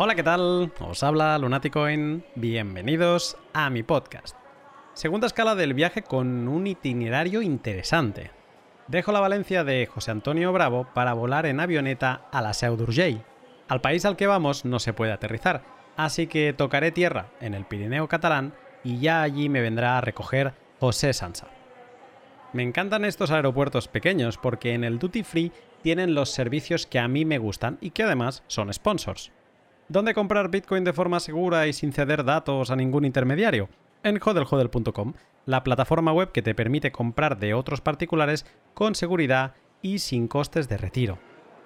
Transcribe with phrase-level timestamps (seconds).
[0.00, 0.72] Hola, ¿qué tal?
[0.78, 2.24] Os habla Lunaticoin.
[2.36, 4.36] Bienvenidos a mi podcast.
[4.94, 8.30] Segunda escala del viaje con un itinerario interesante.
[8.86, 13.24] Dejo la Valencia de José Antonio Bravo para volar en avioneta a la Seu d'Urgell.
[13.66, 15.64] Al país al que vamos no se puede aterrizar,
[15.96, 18.54] así que tocaré tierra en el Pirineo catalán
[18.84, 21.48] y ya allí me vendrá a recoger José Sansa.
[22.52, 25.52] Me encantan estos aeropuertos pequeños porque en el Duty Free
[25.82, 29.32] tienen los servicios que a mí me gustan y que además son sponsors.
[29.90, 33.70] ¿Dónde comprar Bitcoin de forma segura y sin ceder datos a ningún intermediario?
[34.02, 35.14] En hodlhodl.com,
[35.46, 40.68] la plataforma web que te permite comprar de otros particulares con seguridad y sin costes
[40.68, 41.18] de retiro.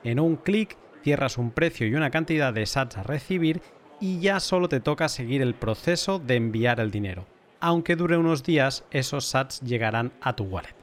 [0.05, 3.61] En un clic cierras un precio y una cantidad de sats a recibir
[3.99, 7.27] y ya solo te toca seguir el proceso de enviar el dinero.
[7.59, 10.77] Aunque dure unos días, esos sats llegarán a tu wallet.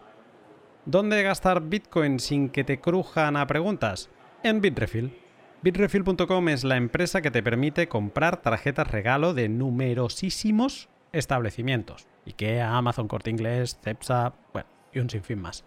[0.84, 4.10] ¿Dónde gastar Bitcoin sin que te crujan a preguntas?
[4.44, 5.29] En Bitrefill.
[5.62, 12.08] Bitrefill.com es la empresa que te permite comprar tarjetas regalo de numerosísimos establecimientos.
[12.26, 15.66] IKEA, Amazon Corte Inglés, Cepsa, bueno, y un sinfín más.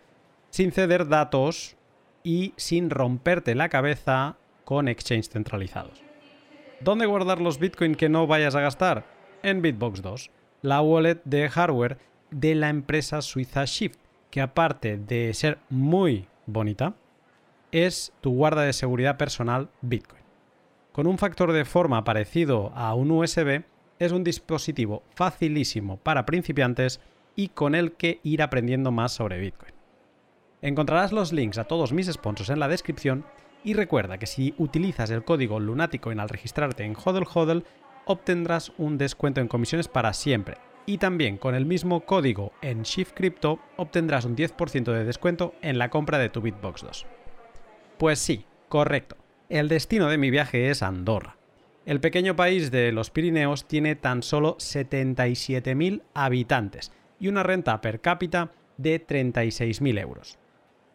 [0.48, 1.77] Sin ceder datos
[2.22, 6.03] y sin romperte la cabeza con exchanges centralizados.
[6.81, 9.05] ¿Dónde guardar los Bitcoin que no vayas a gastar?
[9.42, 10.31] En Bitbox 2,
[10.62, 11.98] la wallet de hardware
[12.31, 13.98] de la empresa suiza Shift,
[14.31, 16.94] que aparte de ser muy bonita,
[17.73, 20.23] es tu guarda de seguridad personal Bitcoin.
[20.92, 23.65] Con un factor de forma parecido a un USB,
[23.98, 27.00] es un dispositivo facilísimo para principiantes
[27.34, 29.73] y con el que ir aprendiendo más sobre Bitcoin.
[30.61, 33.25] Encontrarás los links a todos mis sponsors en la descripción
[33.65, 37.65] y recuerda que si utilizas el código Lunaticoin al registrarte en HODL HODL,
[38.05, 40.59] obtendrás un descuento en comisiones para siempre.
[40.84, 45.78] Y también con el mismo código en Shift Crypto obtendrás un 10% de descuento en
[45.78, 47.06] la compra de tu Bitbox 2.
[47.98, 49.16] Pues sí, correcto.
[49.48, 51.36] El destino de mi viaje es Andorra.
[51.84, 58.00] El pequeño país de los Pirineos tiene tan solo 77.000 habitantes y una renta per
[58.00, 60.38] cápita de 36.000 euros.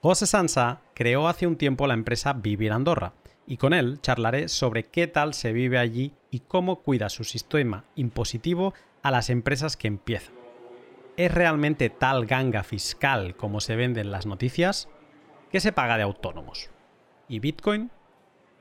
[0.02, 3.13] José Sansa creó hace un tiempo la empresa Vivir Andorra
[3.46, 7.86] y con él charlaré sobre qué tal se vive allí y cómo cuida su sistema
[7.96, 10.34] impositivo a las empresas que empiezan.
[11.16, 14.88] ¿Es realmente tal ganga fiscal como se vende en las noticias?
[15.52, 16.69] ¿Qué se paga de autónomos?
[17.30, 17.92] ¿Y Bitcoin?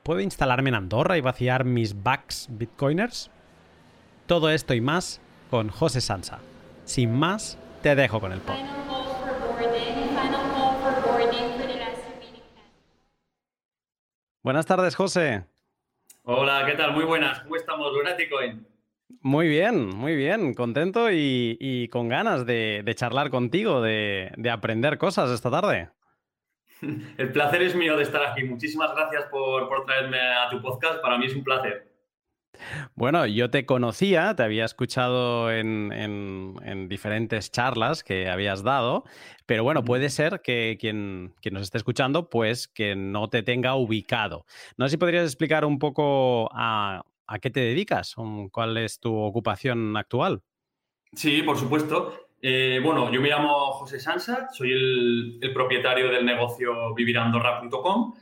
[0.03, 3.31] ¿Puedo instalarme en Andorra y vaciar mis bucks bitcoiners?
[4.25, 6.39] Todo esto y más con José Sansa.
[6.83, 8.55] Sin más, te dejo con el pod.
[14.43, 15.45] Buenas tardes, José.
[16.23, 16.93] Hola, ¿qué tal?
[16.93, 17.39] Muy buenas.
[17.41, 18.67] ¿Cómo estamos, Lunaticoin?
[19.21, 20.53] Muy bien, muy bien.
[20.53, 25.89] Contento y, con ganas de, charlar contigo, de aprender cosas esta tarde.
[27.17, 28.43] El placer es mío de estar aquí.
[28.43, 31.01] Muchísimas gracias por, traerme a tu podcast.
[31.01, 31.87] Para mí es un placer.
[32.95, 39.03] Bueno, yo te conocía, te había escuchado en, diferentes charlas que habías dado,
[39.45, 44.45] pero bueno, puede ser que quien, nos esté escuchando, pues que no te tenga ubicado.
[44.75, 48.15] No sé si podrías explicar un poco a, a qué te dedicas,
[48.51, 50.41] cuál es tu ocupación actual.
[51.13, 52.26] Sí, por supuesto.
[52.39, 58.13] Eh, bueno, yo me llamo José Sansa, soy el, propietario del negocio vivirandorra.com,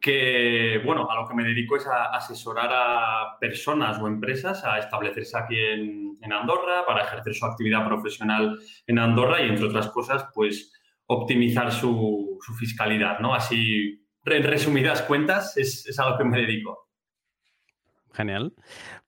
[0.00, 4.78] que, bueno, a lo que me dedico es a asesorar a personas o empresas a
[4.78, 10.28] establecerse aquí en, Andorra, para ejercer su actividad profesional en Andorra y, entre otras cosas,
[10.32, 10.72] pues
[11.06, 13.34] optimizar su, fiscalidad, ¿no?
[13.34, 16.91] Así, en resumidas cuentas, es, es a lo que me dedico.
[18.14, 18.52] Genial.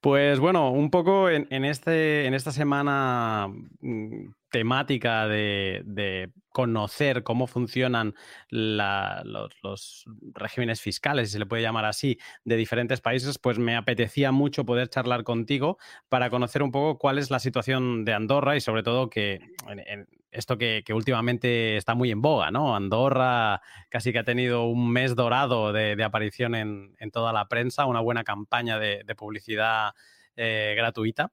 [0.01, 3.49] Pues bueno, un poco en, este, en esta semana
[3.81, 8.15] mm, temática de, conocer cómo funcionan
[8.49, 10.05] los,
[10.35, 14.65] regímenes fiscales, si se le puede llamar así, de diferentes países, pues me apetecía mucho
[14.65, 15.79] poder charlar contigo
[16.09, 20.07] para conocer un poco cuál es la situación de Andorra y sobre todo que en,
[20.35, 22.75] esto que, últimamente está muy en boga, ¿no?
[22.75, 28.01] Andorra casi que ha tenido un mes dorado de, aparición en, toda la prensa, una
[28.01, 29.93] buena campaña de, publicidad
[30.37, 31.31] eh, gratuita.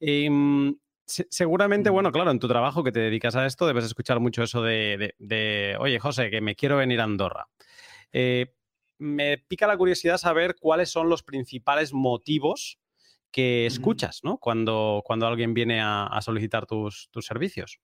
[0.00, 4.20] Y, mm, seguramente, bueno, claro, en tu trabajo que te dedicas a esto, debes escuchar
[4.20, 7.48] mucho eso de, oye, José, que me quiero venir a Andorra.
[8.12, 8.54] Eh,
[8.98, 12.78] me pica la curiosidad saber cuáles son los principales motivos
[13.30, 14.38] que escuchas, ¿no?
[14.38, 17.78] Cuando, cuando alguien viene a, solicitar tus, tus, servicios.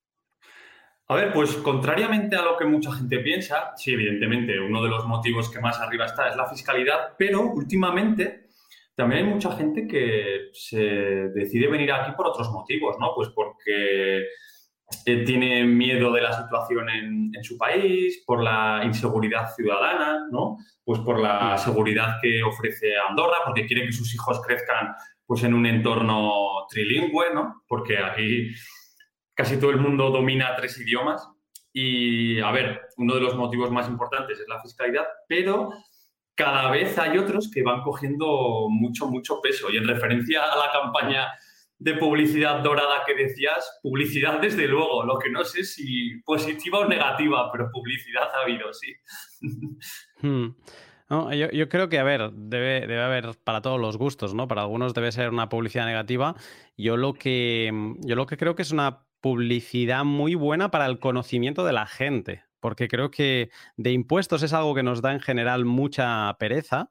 [1.06, 5.06] A ver, pues contrariamente a lo que mucha gente piensa, sí, evidentemente, uno de los
[5.06, 8.44] motivos que más arriba está es la fiscalidad, pero últimamente
[8.94, 13.12] también hay mucha gente que se decide venir aquí por otros motivos, ¿no?
[13.14, 14.24] Pues porque
[15.04, 20.56] eh, tiene miedo de la situación en, su país, por la inseguridad ciudadana, ¿no?
[20.84, 24.94] Pues por la seguridad que ofrece Andorra, porque quiere que sus hijos crezcan
[25.26, 27.64] pues, en un entorno trilingüe, ¿no?
[27.68, 28.50] Porque aquí
[29.34, 31.28] casi todo el mundo domina tres idiomas.
[31.72, 35.70] Y, a ver, uno de los motivos más importantes es la fiscalidad, pero
[36.36, 39.70] cada vez hay otros que van cogiendo mucho, mucho peso.
[39.70, 41.28] Y en referencia a la campaña
[41.78, 46.88] de publicidad dorada que decías, publicidad desde luego, lo que no sé si positiva o
[46.88, 48.92] negativa, pero publicidad ha habido, sí.
[50.20, 50.54] Hmm.
[51.52, 54.48] yo, creo que, a ver, debe, debe, haber para todos los gustos, ¿no?
[54.48, 56.34] Para algunos debe ser una publicidad negativa.
[56.78, 57.70] Yo lo que,
[58.00, 61.86] yo lo que creo que es una publicidad muy buena para el conocimiento de la
[61.86, 63.48] gente, porque creo que
[63.78, 66.90] de impuestos es algo que nos da en general mucha pereza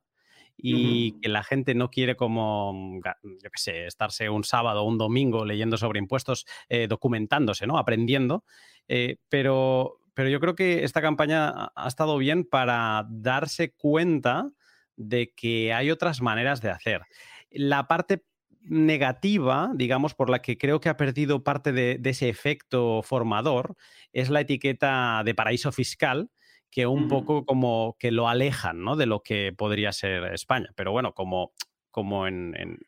[0.58, 4.98] y que la gente no quiere como, yo qué sé, estarse un sábado o un
[4.98, 7.78] domingo leyendo sobre impuestos, eh, documentándose, ¿no?
[7.78, 8.44] Aprendiendo.
[8.88, 14.50] Eh, pero, pero yo creo que esta campaña ha estado bien para darse cuenta
[14.96, 17.04] de que hay otras maneras de hacer.
[17.52, 18.24] La parte
[18.64, 23.76] negativa, digamos, por la que creo que ha perdido parte de, ese efecto formador,
[24.12, 26.30] es la etiqueta de paraíso fiscal,
[26.72, 28.96] que un poco como que lo alejan ¿no?
[28.96, 30.72] de lo que podría ser España.
[30.76, 31.54] Pero bueno, como,
[31.92, 32.80] como en,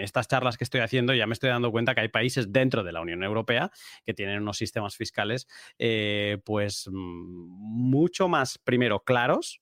[0.00, 2.90] estas charlas que estoy haciendo, ya me estoy dando cuenta que hay países dentro de
[2.90, 3.70] la Unión Europea
[4.04, 5.46] que tienen unos sistemas fiscales
[5.78, 9.60] eh, pues mm, mucho más, primero, claros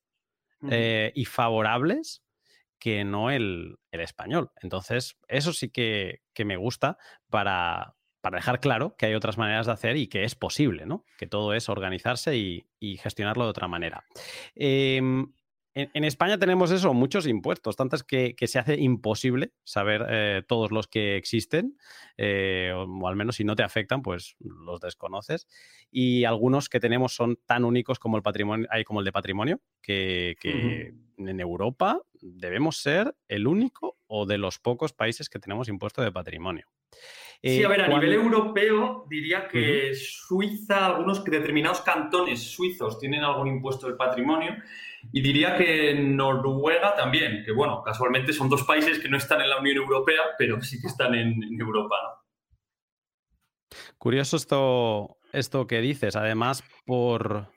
[0.70, 2.22] eh, y favorables
[2.87, 4.53] que no el, español.
[4.62, 6.99] Entonces, eso sí que, me gusta
[7.29, 7.97] para,
[8.31, 11.05] dejar claro que hay otras maneras de hacer y que es posible, ¿no?
[11.19, 14.05] Que todo es organizarse y, gestionarlo de otra manera.
[14.55, 15.33] Em,
[15.75, 20.71] en, España tenemos eso, muchos impuestos, tantos que, que se hace imposible saber eh, todos
[20.71, 21.77] los que existen,
[22.17, 25.49] eh, o, al menos si no te afectan, pues los desconoces.
[25.91, 29.61] Y algunos que tenemos son tan únicos como el patrimonio, hay como el de patrimonio,
[29.83, 30.37] que,
[31.19, 32.00] en Europa
[32.34, 36.67] debemos ser el único o de los pocos países que tenemos impuesto de patrimonio.
[37.43, 43.49] Sí, a ver, a nivel europeo diría que Suiza, algunos determinados cantones suizos tienen algún
[43.49, 44.56] impuesto del patrimonio
[45.12, 49.50] y diría que Noruega también, que bueno, casualmente son dos países que no están en
[49.50, 52.25] la Unión Europea, pero sí que están en, Europa.
[53.99, 57.55] Curioso esto, esto que dices, además por...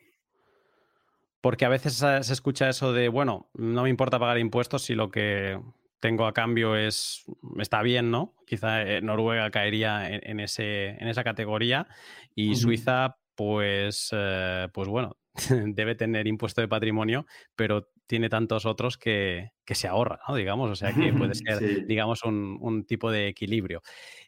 [1.41, 5.09] Porque a veces se escucha eso de, bueno, no me importa pagar impuestos si lo
[5.09, 5.57] que
[5.99, 7.25] tengo a cambio es,
[7.59, 8.35] está bien, ¿no?
[8.45, 11.87] Quizá eh, Noruega caería en, ese, en esa categoría
[12.35, 15.17] y Suiza, pues, eh, pues bueno,
[15.49, 17.25] debe tener impuesto de patrimonio,
[17.55, 20.35] pero tiene tantos otros que, se ahorra, ¿no?
[20.35, 23.81] Digamos, o sea que puede ser, digamos, un, tipo de equilibrio.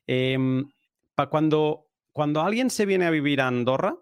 [0.06, 0.66] Em,
[1.30, 3.96] cuando, cuando alguien se viene a vivir a Andorra,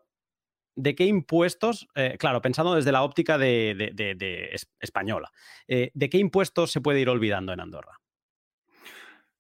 [0.80, 5.32] ¿de qué impuestos, eh, claro, pensando desde la óptica de, española,
[5.68, 8.00] eh, ¿de qué impuestos se puede ir olvidando en Andorra?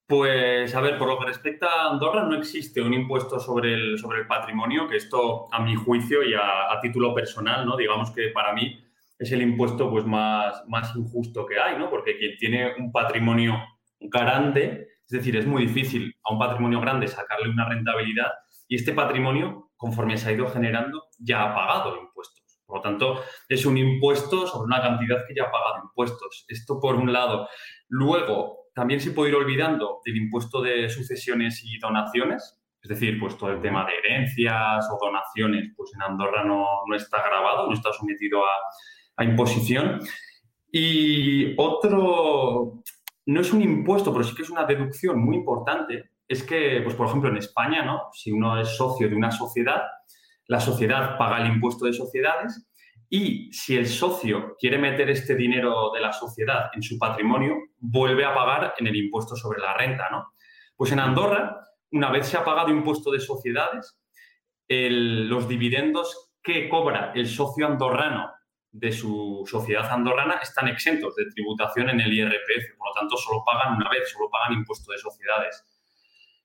[0.05, 3.99] Pues, a ver, por lo que respecta a Andorra, no existe un impuesto sobre el,
[3.99, 7.77] sobre el patrimonio, que esto, a mi juicio y a, título personal, ¿no?
[7.77, 8.83] Digamos que para mí
[9.17, 11.89] es el impuesto pues, más, más injusto que hay, ¿no?
[11.89, 13.55] Porque quien tiene un patrimonio
[13.99, 18.31] grande, es decir, es muy difícil a un patrimonio grande sacarle una rentabilidad
[18.69, 22.61] y este patrimonio, conforme se ha ido generando, ya ha pagado impuestos.
[22.65, 26.45] Por lo tanto, es un impuesto sobre una cantidad que ya ha pagado impuestos.
[26.47, 27.49] Esto por un lado.
[27.87, 33.37] Luego, también se puede ir olvidando del impuesto de sucesiones y donaciones, es decir, pues
[33.37, 36.65] todo el tema de herencias o donaciones, pues en Andorra no,
[36.95, 39.99] está grabado, no está sometido a, imposición.
[40.71, 42.83] Y otro,
[43.25, 46.95] no es un impuesto, pero sí que es una deducción muy importante, es que, pues
[46.95, 48.03] por ejemplo, en España, ¿no?
[48.13, 49.81] Si uno es socio de una sociedad,
[50.45, 52.69] la sociedad paga el impuesto de sociedades
[53.09, 58.23] y si el socio quiere meter este dinero de la sociedad en su patrimonio, vuelve
[58.25, 60.33] a pagar en el impuesto sobre la renta, ¿no?
[60.75, 61.59] Pues en Andorra,
[61.91, 63.99] una vez se ha pagado impuesto de sociedades,
[64.67, 68.31] los dividendos que cobra el socio andorrano
[68.71, 73.43] de su sociedad andorrana están exentos de tributación en el IRPF, por lo tanto solo
[73.43, 75.65] pagan una vez, solo pagan impuesto de sociedades.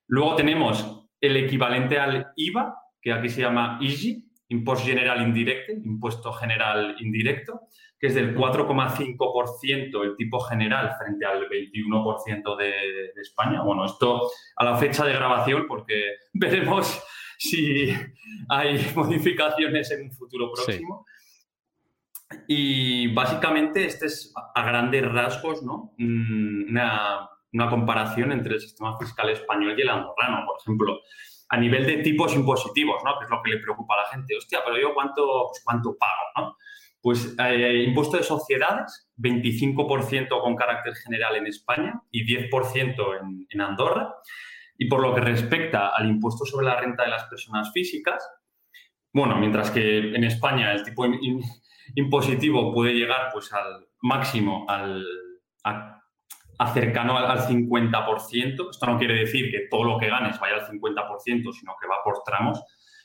[0.07, 6.33] Luego tenemos el equivalente al IVA, que aquí se llama IGI, Impuesto General Indirecto, Impuesto
[6.33, 7.63] General Indirecto,
[7.99, 13.63] que es del 4,5% el tipo general frente al 21% de, España.
[13.63, 17.03] Bueno, esto a la fecha de grabación, porque veremos
[17.39, 17.95] si
[18.49, 21.07] hay modificaciones en un futuro próximo.
[22.49, 25.95] Y básicamente este es a grandes rasgos ¿no?
[25.99, 30.45] Mm, una, una comparación entre el sistema fiscal español y el andorrano.
[30.47, 31.01] Por ejemplo,
[31.49, 33.19] a nivel de tipos impositivos, ¿no?
[33.19, 34.37] Que es lo que le preocupa a la gente.
[34.37, 36.57] Hostia, pero yo cuánto, pues, cuánto pago, ¿no?
[37.01, 43.61] Pues eh, impuesto de sociedades, 25% con carácter general en España y 10% en, en
[43.61, 44.15] Andorra.
[44.77, 48.27] Y por lo que respecta al impuesto sobre la renta de las personas físicas,
[49.15, 51.07] bueno, mientras que en España el tipo
[51.95, 55.07] impositivo puede llegar pues al máximo al,
[56.73, 58.71] cercano al, 50%.
[58.71, 61.97] Esto no quiere decir que todo lo que ganes vaya al 50%, sino que va
[62.05, 62.63] por tramos.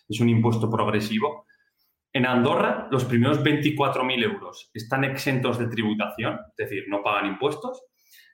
[0.07, 1.45] Es un impuesto progresivo.
[2.11, 7.83] En Andorra, los primeros 24.000 euros están exentos de tributación, es decir, no pagan impuestos.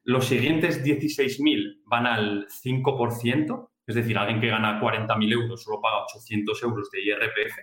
[0.04, 6.04] Los siguientes 16.000 van al 5%, es decir, alguien que gana 40.000 euros solo paga
[6.04, 7.58] 800 euros de IRPF.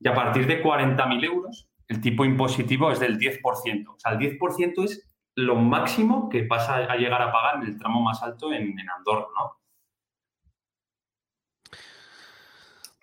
[0.00, 3.40] Y a partir de 40.000 euros, el tipo impositivo es del 10%.
[3.88, 5.05] O sea, el 10% es
[5.36, 9.26] lo máximo que pasa a llegar a pagar en el tramo más alto en, Andorra,
[9.38, 9.56] ¿no?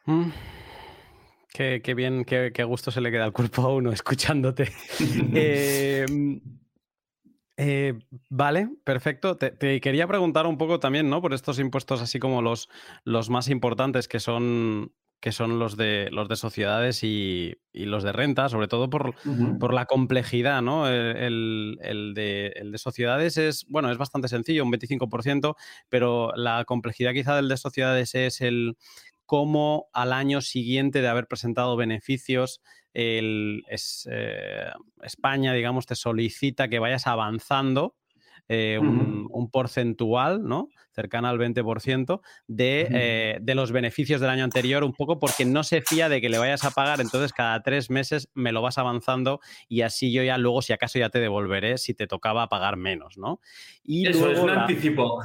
[0.05, 0.31] Mm.
[1.53, 4.71] Qué, bien, qué, gusto se le queda al cuerpo a uno escuchándote.
[5.35, 6.05] Eh,
[7.55, 7.93] eh,
[8.29, 9.37] vale, perfecto.
[9.37, 11.21] Te, quería preguntar un poco también, ¿no?
[11.21, 12.67] Por estos impuestos así como los,
[13.03, 14.91] los más importantes que son
[15.23, 19.15] que son los de, los de sociedades y, los de renta, sobre todo por,
[19.57, 20.89] por la complejidad, ¿no?
[20.89, 21.77] El,
[22.13, 25.55] de, el, de, sociedades es, bueno, es bastante sencillo, un 25%,
[25.87, 28.75] pero la complejidad quizá del de sociedades es el
[29.25, 32.61] cómo al año siguiente de haber presentado beneficios,
[32.93, 34.71] el, es, eh,
[35.03, 37.95] España, digamos, te solicita que vayas avanzando
[38.49, 40.69] eh, un, porcentual, ¿no?
[40.91, 45.63] Cercana al 20% de, eh, de, los beneficios del año anterior, un poco porque no
[45.63, 48.77] se fía de que le vayas a pagar, entonces cada tres meses me lo vas
[48.77, 52.77] avanzando y así yo ya luego, si acaso, ya te devolveré si te tocaba pagar
[52.77, 53.39] menos, ¿no?
[53.83, 55.21] Y Eso es un anticipo.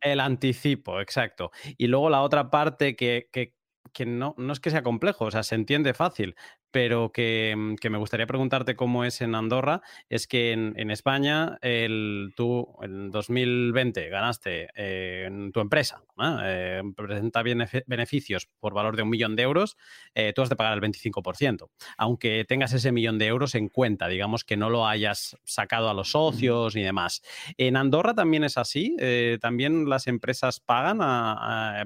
[0.00, 1.50] El anticipo, exacto.
[1.76, 3.54] Y luego la otra parte que, que,
[3.92, 6.36] que no, no, es que sea complejo, o sea, se entiende fácil,
[6.70, 11.58] pero que, que, me gustaría preguntarte cómo es en Andorra, es que en, en España
[11.62, 16.02] el, tú en 2020 ganaste eh, en tu empresa,
[16.44, 19.76] eh, presenta beneficios por valor de un millón de euros,
[20.14, 24.08] eh, tú has de pagar el 25%, aunque tengas ese millón de euros en cuenta,
[24.08, 27.22] digamos que no lo hayas sacado a los socios ni demás.
[27.56, 28.96] ¿En Andorra también es así?
[29.40, 31.84] ¿También las empresas pagan a,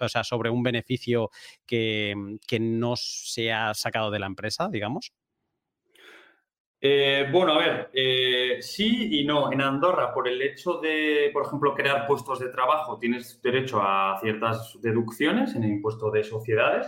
[0.00, 1.30] o sea, sobre un beneficio
[1.66, 2.14] que,
[2.46, 5.12] que no se ha sacado de la empresa, digamos?
[6.80, 9.50] Eh, bueno, a ver, eh, sí y no.
[9.50, 14.18] En Andorra, por el hecho de, por ejemplo, crear puestos de trabajo, tienes derecho a
[14.20, 16.86] ciertas deducciones en el impuesto de sociedades.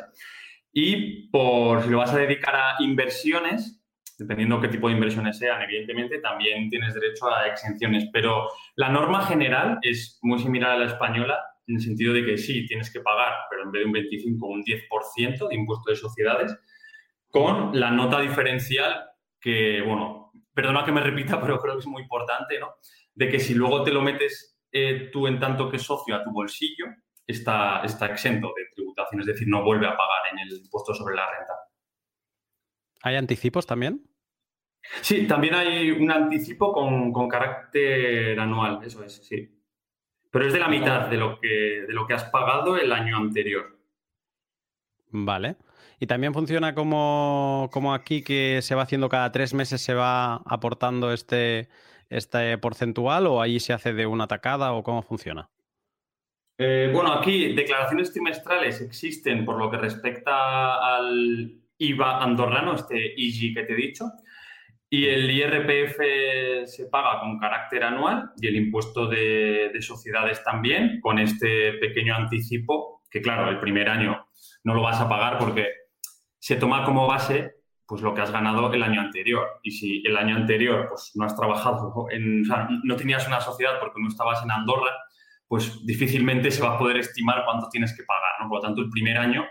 [0.73, 3.83] Y por si lo vas a dedicar a inversiones,
[4.19, 8.09] dependiendo qué tipo de inversiones sean, evidentemente también tienes derecho a exenciones.
[8.13, 12.39] Pero la norma general es muy similar a la española en el sentido de que
[12.39, 15.97] sí, tienes que pagar, pero en vez de un 25, un 10% de impuesto de
[15.97, 16.57] sociedades
[17.31, 22.03] con la nota diferencial que, bueno, perdona que me repita, pero creo que es muy
[22.03, 22.75] importante, ¿no?
[23.15, 26.31] De que si luego te lo metes eh, tú en tanto que socio a tu
[26.31, 26.87] bolsillo,
[27.27, 31.15] está, está exento de tributación, es decir, no vuelve a pagar en el impuesto sobre
[31.15, 31.55] la renta.
[33.03, 34.03] ¿Hay anticipos también?
[35.03, 39.55] Sí, también hay un anticipo con, con carácter anual, eso es, sí.
[40.31, 43.17] Pero es de la mitad de lo que, de lo que has pagado el año
[43.17, 43.79] anterior.
[45.11, 45.57] Vale.
[46.01, 51.13] ¿Y también funciona como, aquí, que se va haciendo cada tres meses, se va aportando
[51.13, 51.69] este,
[52.09, 55.49] este porcentual o ahí se hace de una tacada o cómo funciona?
[56.57, 63.55] Eh, bueno, aquí declaraciones trimestrales existen por lo que respecta al IVA andorrano, este IGI
[63.55, 64.05] que te he dicho,
[64.91, 65.99] y el IRPF
[66.65, 73.03] se paga con carácter anual y el impuesto de sociedades también, con este pequeño anticipo,
[73.11, 74.29] que claro, el primer año
[74.65, 75.67] no lo vas a pagar porque
[76.39, 79.61] se toma como base pues lo que has ganado el año anterior.
[79.63, 84.01] Y si el año anterior pues, no has trabajado, en, no tenías una sociedad porque
[84.01, 84.93] no estabas en Andorra,
[85.49, 88.33] pues difícilmente se va a poder estimar cuánto tienes que pagar.
[88.41, 88.49] ¿no?
[88.51, 89.47] Por lo tanto, el primer año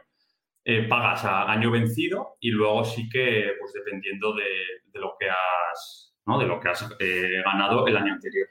[0.63, 6.15] eh, pagas a año vencido y luego sí que, pues dependiendo de, lo que has,
[6.27, 6.38] ¿no?
[6.38, 8.48] de lo que has eh, ganado el año anterior.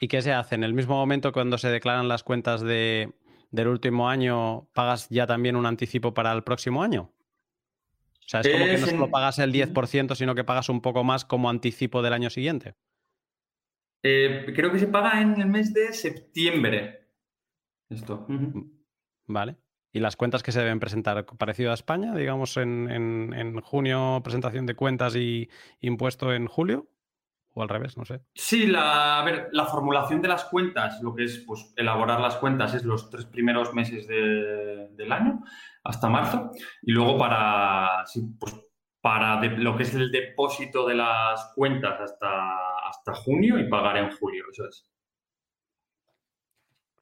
[0.00, 0.56] ¿Y qué se hace?
[0.56, 3.12] En el mismo momento cuando se declaran las cuentas de,
[3.52, 7.12] del último año, ¿pagas ya también un anticipo para el próximo año?
[8.28, 11.02] O sea, es como que no solo pagas el 10%, sino que pagas un poco
[11.02, 12.74] más como anticipo del año siguiente.
[14.02, 17.08] Eh, creo que se paga en el mes de septiembre.
[17.88, 18.26] Esto.
[18.28, 18.70] Mm,
[19.28, 19.56] vale.
[19.94, 21.24] ¿Y las cuentas que se deben presentar?
[21.24, 22.14] ¿Parecido a España?
[22.14, 25.48] Digamos, en, junio, presentación de cuentas y
[25.80, 26.86] impuesto en julio.
[27.58, 28.20] O al revés, no sé.
[28.34, 32.36] Sí, la, a ver, la formulación de las cuentas, lo que es pues, elaborar las
[32.36, 35.42] cuentas es los tres primeros meses del año,
[35.82, 38.04] hasta marzo, y luego para,
[38.38, 38.54] pues,
[39.00, 44.10] para lo que es el depósito de las cuentas hasta, hasta junio y pagar en
[44.12, 44.88] julio, eso es.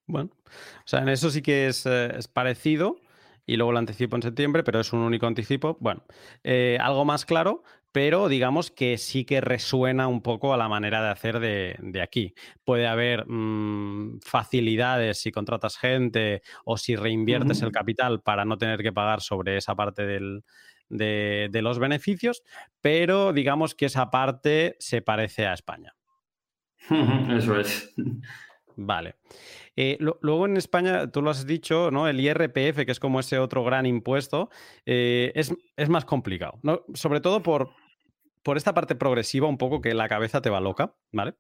[0.07, 2.97] Bueno, o sea, en eso sí que es, eh, es parecido
[3.45, 5.77] y luego lo anticipo en septiembre, pero es un único anticipo.
[5.81, 6.03] Bueno,
[6.45, 7.63] eh, algo más claro,
[7.97, 12.35] pero digamos que sí que resuena un poco a la manera de hacer de, aquí.
[12.63, 18.83] Puede haber mm, facilidades si contratas gente o si reinviertes el capital para no tener
[18.83, 22.43] que pagar sobre esa parte de, de los beneficios,
[22.83, 25.95] pero digamos que esa parte se parece a España.
[27.31, 27.95] Eso es.
[28.77, 29.15] Vale.
[29.75, 32.09] Eh, luego en España, tú lo has dicho, ¿no?
[32.09, 34.51] El IRPF, que es como ese otro gran impuesto,
[34.85, 36.59] eh, es, más complicado.
[36.63, 36.83] ¿no?
[36.95, 37.71] Sobre todo por,
[38.47, 41.35] por esta parte progresiva, un poco que la cabeza te va loca, ¿vale?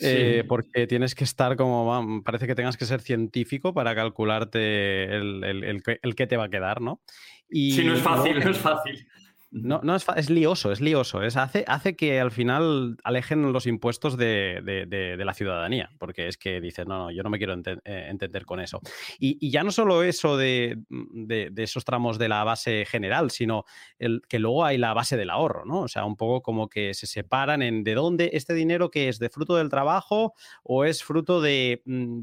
[0.00, 5.44] Eh, porque tienes que estar como, parece que tengas que ser científico para calcularte el,
[5.44, 7.02] el, que te va a quedar, ¿no?
[7.48, 9.06] Y, sí, no es fácil, no es fácil.
[9.52, 11.22] No, no es, es, lioso, es lioso.
[11.22, 16.60] Es, hace, hace que al final alejen los impuestos de, la ciudadanía, porque es que
[16.60, 18.80] dices, no, no, yo no me quiero eh, entender con eso.
[19.18, 20.78] Y, ya no solo eso de,
[21.56, 23.64] esos tramos de la base general, sino
[23.98, 25.80] el, que luego hay la base del ahorro, ¿no?
[25.80, 29.18] O sea, un poco como que se separan en de dónde este dinero que es
[29.18, 32.22] de fruto del trabajo o es fruto de, mm,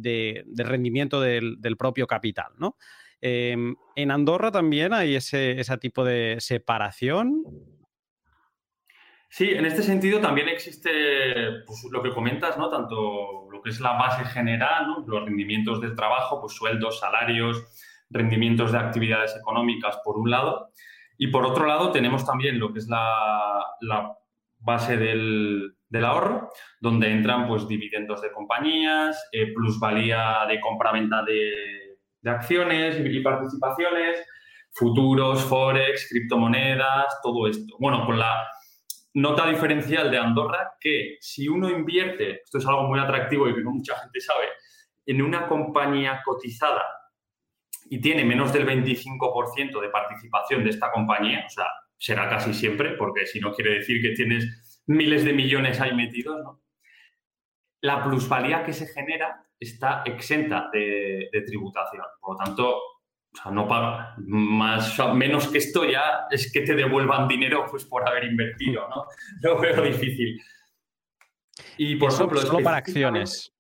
[0.60, 2.78] rendimiento del, del propio capital, ¿no?
[3.22, 7.44] Em, ¿En Andorra también hay ese, tipo de separación?
[9.30, 12.70] Sí, en este sentido también existe pues, lo que comentas, ¿no?
[12.70, 17.66] Tanto lo que es la base general, los rendimientos del trabajo, pues sueldos, salarios,
[18.10, 20.70] rendimientos de actividades económicas, por un lado.
[21.18, 23.66] Y por otro lado, tenemos también lo que es la,
[24.60, 31.77] base del, ahorro, donde entran pues, dividendos de compañías, eh, plusvalía de compra-venta de,
[32.22, 34.26] de acciones y participaciones,
[34.72, 37.76] futuros, forex, criptomonedas, todo esto.
[37.80, 38.48] Bueno, con la
[39.14, 43.62] nota diferencial de Andorra que si uno invierte, esto es algo muy atractivo y que
[43.62, 44.48] no mucha gente sabe,
[45.06, 46.86] en una compañía cotizada
[47.90, 51.66] y tiene menos del 25% de participación de esta compañía, o sea,
[51.98, 56.44] será casi siempre, porque si no quiere decir que tienes miles de millones ahí metidos,
[56.44, 56.62] ¿no?
[57.82, 62.04] La plusvalía que se genera está exenta de, tributación.
[62.20, 62.82] Por lo tanto,
[63.52, 64.16] no paga.
[64.18, 69.06] Más, menos que esto ya es que te devuelvan dinero pues, por haber invertido, ¿no?
[69.42, 70.42] Lo veo difícil.
[71.78, 72.40] Y por ejemplo.
[72.42, 73.54] Solo para acciones.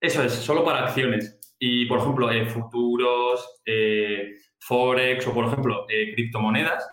[0.00, 1.38] Eso es, solo para acciones.
[1.58, 6.88] Y por ejemplo, eh, futuros, eh, Forex o por ejemplo, eh, criptomonedas,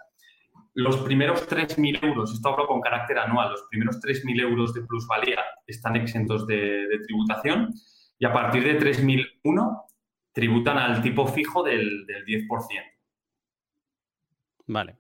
[0.78, 5.44] los primeros 3.000 euros, esto hablo con carácter anual, los primeros 3.000 euros de plusvalía
[5.66, 7.74] están exentos de, tributación
[8.20, 9.86] y a partir de 3001
[10.32, 12.48] tributan al tipo fijo del, del 10%.
[14.68, 14.98] Vale.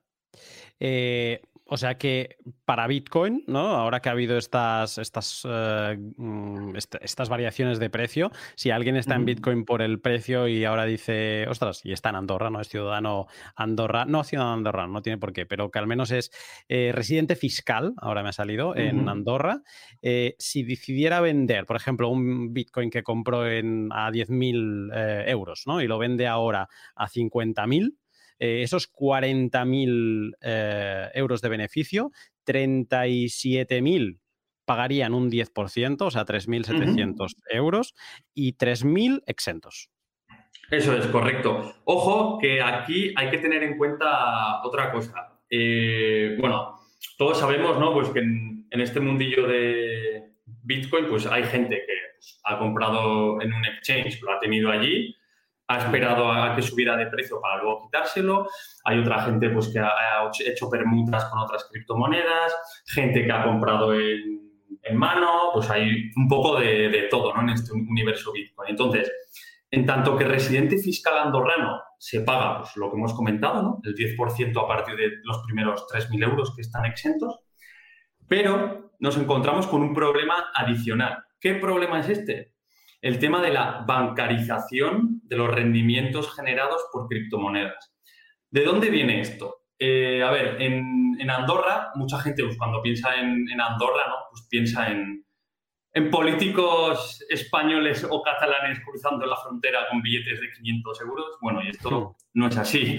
[0.79, 3.59] Eh, o sea que para Bitcoin, ¿no?
[3.59, 9.15] Ahora que ha habido estas, estas, eh, mm, estas variaciones de precio, si alguien está
[9.15, 12.69] en Bitcoin por el precio y ahora dice, ostras, y está en Andorra, no es
[12.69, 16.31] ciudadano Andorra, no ciudadano Andorra, no tiene por qué, pero que al menos es
[16.69, 19.61] eh, residente fiscal, ahora me ha salido, en Andorra,
[20.01, 25.81] eh, si decidiera vender, por ejemplo, un Bitcoin que compró en, a 10.000 euros, ¿no?
[25.81, 27.95] Y lo vende ahora a 50.000
[28.39, 32.11] eh, esos 40.000 eh, euros de beneficio,
[32.45, 34.19] 37.000
[34.65, 37.95] pagarían un 10%, o sea, 3.700 euros,
[38.33, 39.89] y 3.000 exentos.
[40.69, 41.75] Eso es correcto.
[41.85, 45.39] Ojo que aquí hay que tener en cuenta otra cosa.
[45.49, 46.81] Eh, bueno,
[47.17, 47.93] todos sabemos, ¿no?
[47.93, 53.53] Pues que en, este mundillo de Bitcoin, pues hay gente que pues, ha comprado en
[53.53, 55.15] un exchange, lo ha tenido allí,
[55.67, 58.47] ha esperado a que subiera de precio para luego quitárselo.
[58.85, 62.55] Hay otra gente pues, que ha hecho permutas con otras criptomonedas,
[62.87, 64.47] gente que ha comprado en,
[64.93, 67.41] mano, pues hay un poco de, todo ¿no?
[67.41, 68.69] en este universo Bitcoin.
[68.69, 69.11] Entonces,
[69.69, 73.81] en tanto que residente fiscal andorrano se paga pues, lo que hemos comentado, ¿no?
[73.83, 77.39] el 10% a partir de los primeros 3.000 euros que están exentos,
[78.27, 81.25] pero nos encontramos con un problema adicional.
[81.39, 82.56] ¿Qué problema es este?
[83.01, 87.93] El tema de la bancarización de los rendimientos generados por criptomonedas.
[88.49, 89.63] ¿De dónde viene esto?
[89.79, 94.15] Eh, a ver, en, Andorra, mucha gente pues, cuando piensa en, Andorra, ¿no?
[94.31, 95.25] pues piensa en,
[95.97, 101.25] en políticos españoles o catalanes cruzando la frontera con billetes de 500 euros.
[101.41, 102.97] Bueno, y esto no es así.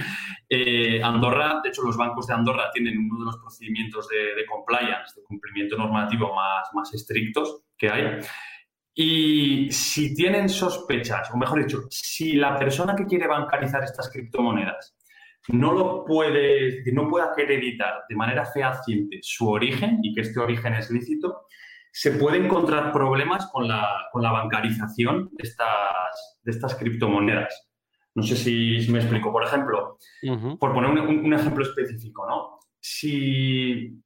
[0.49, 5.15] Eh, Andorra, de hecho, los bancos de Andorra tienen uno de los procedimientos de, compliance,
[5.15, 8.19] de cumplimiento normativo más, más estrictos que hay.
[9.01, 14.97] Y si tienen sospechas, o mejor dicho, si la persona que quiere bancarizar estas criptomonedas
[15.51, 20.75] no lo puede, no puede acreditar de manera fehaciente su origen y que este origen
[20.75, 21.43] es lícito,
[21.93, 27.71] se puede encontrar problemas con la, con la bancarización de estas, de estas criptomonedas.
[28.17, 29.31] No sé si, me explico.
[29.31, 29.99] Por ejemplo,
[30.59, 32.59] por poner un, ejemplo específico, ¿no?
[32.81, 33.97] Si,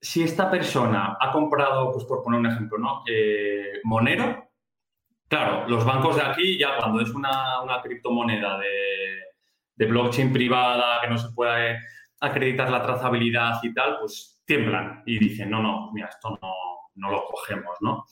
[0.00, 3.02] si esta persona ha comprado, pues por poner un ejemplo, ¿no?
[3.06, 4.50] Eh, Monero,
[5.28, 9.20] claro, los bancos de aquí ya cuando es una, una criptomoneda de,
[9.76, 11.78] de blockchain privada que no se puede
[12.20, 17.24] acreditar la trazabilidad y tal, pues tiemblan y dicen, no, no, mira, esto no, lo
[17.24, 18.04] cogemos, ¿no?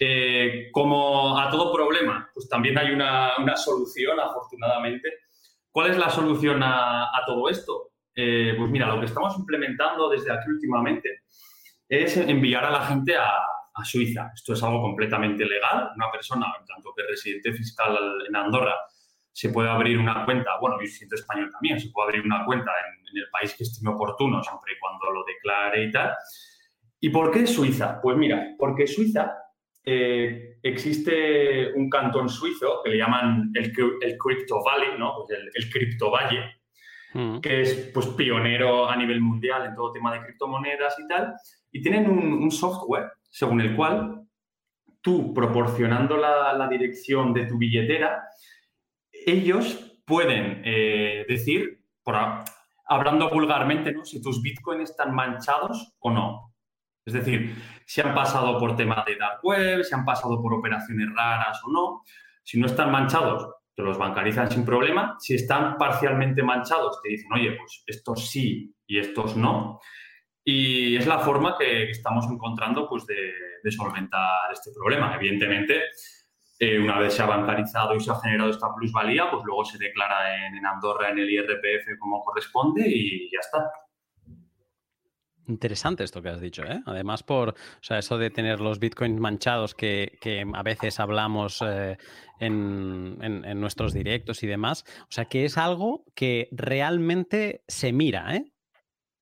[0.00, 5.08] Eh, como a todo problema, pues también hay una, solución, afortunadamente.
[5.70, 7.90] ¿Cuál es la solución a, todo esto?
[8.14, 11.22] Eh, pues mira, lo que estamos implementando desde aquí últimamente
[11.88, 13.40] es enviar a la gente a,
[13.82, 14.30] Suiza.
[14.32, 15.90] Esto es algo completamente legal.
[15.96, 17.98] Una persona, en tanto que residente fiscal
[18.28, 18.76] en Andorra,
[19.32, 22.70] se puede abrir una cuenta, bueno, y siento español también, se puede abrir una cuenta
[22.70, 26.14] en, el país que estime oportuno, siempre y cuando lo declare y tal.
[27.00, 28.00] ¿Y por qué Suiza?
[28.00, 29.34] Pues mira, porque Suiza
[29.84, 35.14] eh, existe un cantón suizo que le llaman el, el Crypto Valley, ¿no?
[35.16, 36.63] Pues el, el Crypto Valle,
[37.14, 37.40] mm.
[37.40, 41.34] que es pues, pionero a nivel mundial en todo tema de criptomonedas y tal.
[41.72, 44.26] Y tienen un, software según el cual
[45.00, 48.22] tú, proporcionando la, dirección de tu billetera,
[49.12, 51.84] ellos pueden eh, decir,
[52.86, 54.04] hablando vulgarmente, ¿no?
[54.04, 56.54] si tus bitcoins están manchados o no.
[57.06, 61.08] Es decir, si han pasado por tema de dark web, si han pasado por operaciones
[61.14, 62.02] raras o no.
[62.42, 65.16] Si no están manchados, te los bancarizan sin problema.
[65.18, 69.80] Si están parcialmente manchados, te dicen, oye, pues estos sí y estos no.
[70.44, 75.16] Y es la forma que estamos encontrando pues, de, solventar este problema.
[75.16, 75.84] Evidentemente,
[76.58, 79.78] eh, una vez se ha bancarizado y se ha generado esta plusvalía, pues luego se
[79.78, 83.70] declara en, Andorra en el IRPF como corresponde y ya está.
[85.46, 86.80] Interesante esto que has dicho, ¿eh?
[86.86, 90.18] Además, por o sea, eso de tener los bitcoins manchados que,
[90.54, 91.98] a veces hablamos eh,
[92.40, 94.84] en, en, nuestros directos y demás.
[95.02, 98.44] O sea, que es algo que realmente se mira, ¿eh?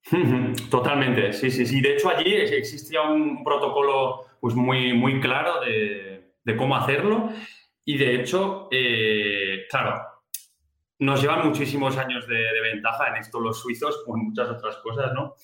[0.69, 1.81] Totalmente, sí, sí, sí.
[1.81, 7.29] De hecho, allí existía un protocolo pues, muy, muy claro de, de cómo hacerlo.
[7.85, 10.01] Y de hecho, eh, claro,
[10.99, 15.35] nos llevan muchísimos años de, ventaja en esto los suizos, con muchas otras cosas, ¿no?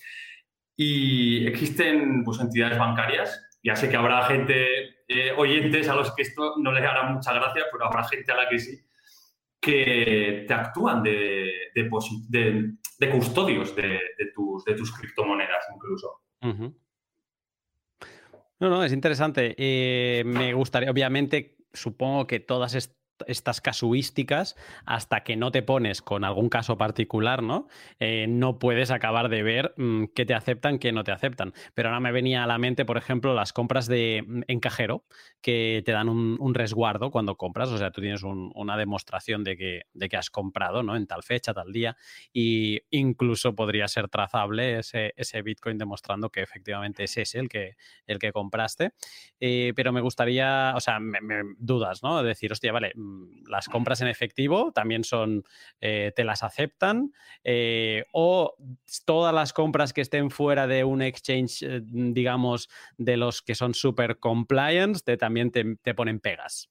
[0.82, 3.38] Y existen pues, entidades bancarias.
[3.62, 7.34] Ya sé que habrá gente, eh, oyentes a los que esto no les hará mucha
[7.34, 8.80] gracia, pero habrá gente a la que sí,
[9.60, 14.00] que te actúan de, de, custodios de,
[14.34, 16.22] tus, de tus criptomonedas incluso.
[16.40, 16.72] No,
[18.70, 19.54] no, es interesante.
[19.58, 26.02] Eh, me gustaría, obviamente, supongo que todas estas estas casuísticas hasta que no te pones
[26.02, 27.68] con algún caso particular, ¿no?
[27.98, 31.52] Eh, no puedes acabar de ver mm, qué te aceptan, qué no te aceptan.
[31.74, 35.04] Pero ahora me venía a la mente, por ejemplo, las compras de mm, encajero
[35.40, 39.82] que te dan un, resguardo cuando compras, o sea, tú tienes una demostración de que,
[39.94, 40.96] de que has comprado, ¿no?
[40.96, 41.96] En tal fecha, tal día,
[42.32, 47.76] y incluso podría ser trazable ese, ese Bitcoin demostrando que efectivamente es ese el que,
[48.06, 48.92] el que compraste.
[49.38, 51.20] Eh, pero me gustaría, o sea, me,
[51.58, 52.22] dudas, ¿no?
[52.22, 52.92] Decir, hostia, vale,
[53.46, 55.44] las compras en efectivo también son,
[55.80, 57.12] eh, te las aceptan,
[57.44, 58.54] eh, o
[59.04, 63.74] todas las compras que estén fuera de un exchange, eh, digamos, de los que son
[63.74, 66.70] super compliance, te, también te, ponen pegas.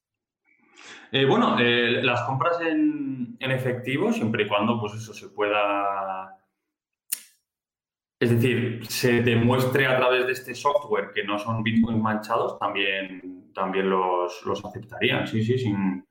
[1.12, 6.40] bueno, las compras en, en, efectivo, siempre y cuando pues eso se pueda
[8.20, 13.50] es decir, se demuestre a través de este software que no son bitcoins manchados, también,
[13.54, 16.04] también los, los aceptarían, sí, sí, sin,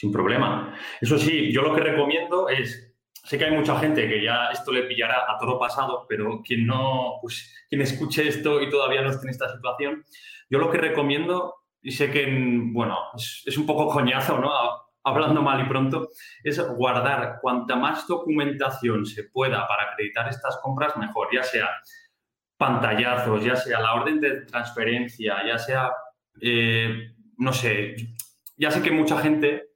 [0.00, 0.74] sin problema.
[0.98, 4.72] Eso sí, yo lo que recomiendo es, sé que hay mucha gente que ya esto
[4.72, 9.10] le pillará a todo pasado, pero quien no, pues, quien escuche esto y todavía no
[9.10, 10.02] esté en esta situación,
[10.48, 12.26] yo lo que recomiendo, y sé que,
[12.72, 14.50] bueno, es, un poco coñazo, ¿no?
[15.04, 16.08] Hablando mal y pronto,
[16.42, 21.68] es guardar cuanta más documentación se pueda para acreditar estas compras, mejor, ya sea
[22.56, 25.92] pantallazos, ya sea la orden de transferencia, ya sea,
[26.40, 27.96] eh, no sé,
[28.56, 29.69] ya sé que mucha gente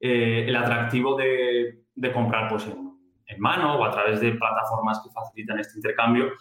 [0.00, 5.60] eh, el atractivo de, comprar pues, en, mano o a través de plataformas que facilitan
[5.60, 6.32] este intercambio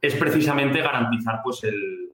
[0.00, 2.10] es precisamente garantizar pues, el,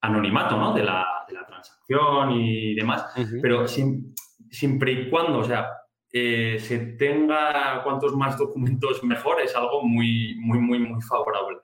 [0.00, 0.72] anonimato ¿no?
[0.72, 1.06] de, la,
[1.46, 3.06] transacción y demás,
[3.42, 5.68] pero siempre y cuando, o sea,
[6.12, 11.58] eh, se tenga cuantos más documentos mejor, es algo muy, muy, muy, muy favorable.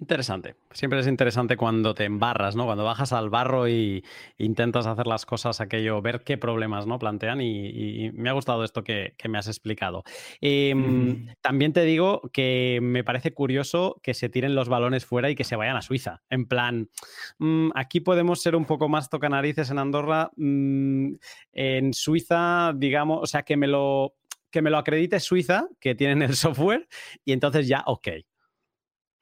[0.00, 0.54] Interesante.
[0.70, 2.66] Siempre es interesante cuando te embarras, ¿no?
[2.66, 4.04] Cuando bajas al barro y
[4.36, 7.00] intentas hacer las cosas, aquello, ver qué problemas ¿no?
[7.00, 10.04] plantean y, me ha gustado esto que, me has explicado.
[10.40, 15.34] Em, también te digo que me parece curioso que se tiren los balones fuera y
[15.34, 16.22] que se vayan a Suiza.
[16.30, 16.90] En plan,
[17.38, 20.30] mm, aquí podemos ser un poco más tocanarices en Andorra.
[20.36, 21.14] Mm,
[21.52, 24.14] en Suiza, digamos, o sea, que me lo
[24.50, 26.88] que me lo acredite Suiza, que tienen el software,
[27.24, 28.08] y entonces ya, ok.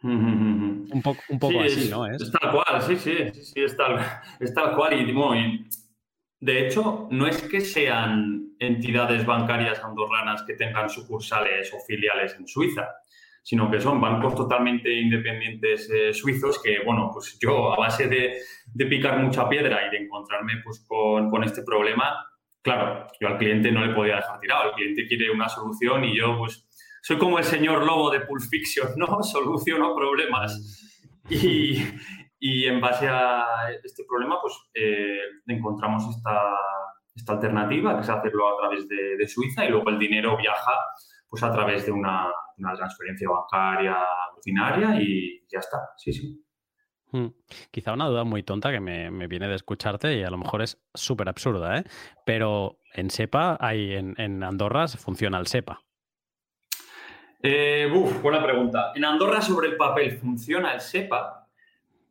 [0.08, 2.06] Un poco, un poco así, ¿no?
[2.06, 5.00] Es tal cual, sí, sí, sí, es, tal, cual.
[5.00, 5.66] Y,
[6.40, 12.46] de hecho, no es que sean entidades bancarias andorranas que tengan sucursales o filiales en
[12.46, 12.88] Suiza,
[13.42, 18.40] sino que son bancos totalmente independientes eh, suizos que, bueno, pues yo a base de,
[18.88, 22.26] picar mucha piedra y de encontrarme pues, con, con, este problema,
[22.62, 26.16] claro, yo al cliente no le podía dejar tirado, el cliente quiere una solución y
[26.16, 26.65] yo pues
[27.06, 29.06] soy como el señor lobo de Pulp Fiction, ¿no?
[29.22, 30.82] Soluciono problemas.
[31.30, 33.44] Y, en base a
[33.84, 39.70] este problema, pues eh, encontramos esta, alternativa, que es hacerlo a través de, Suiza y
[39.70, 40.72] luego el dinero viaja
[41.28, 42.26] pues a través de una,
[42.76, 43.96] transferencia bancaria
[44.36, 45.78] ordinaria y ya está.
[45.96, 46.44] Sí, sí.
[47.12, 47.28] Hmm.
[47.70, 50.80] Quizá una duda muy tonta que me, viene de escucharte y a lo mejor es
[50.92, 51.84] súper absurda, ¿eh?
[52.24, 55.85] Pero en SEPA, hay, en, en Andorra funciona el SEPA.
[57.42, 57.88] Eh,
[58.22, 58.92] buena pregunta.
[58.94, 61.46] En Andorra sobre el papel funciona el SEPA,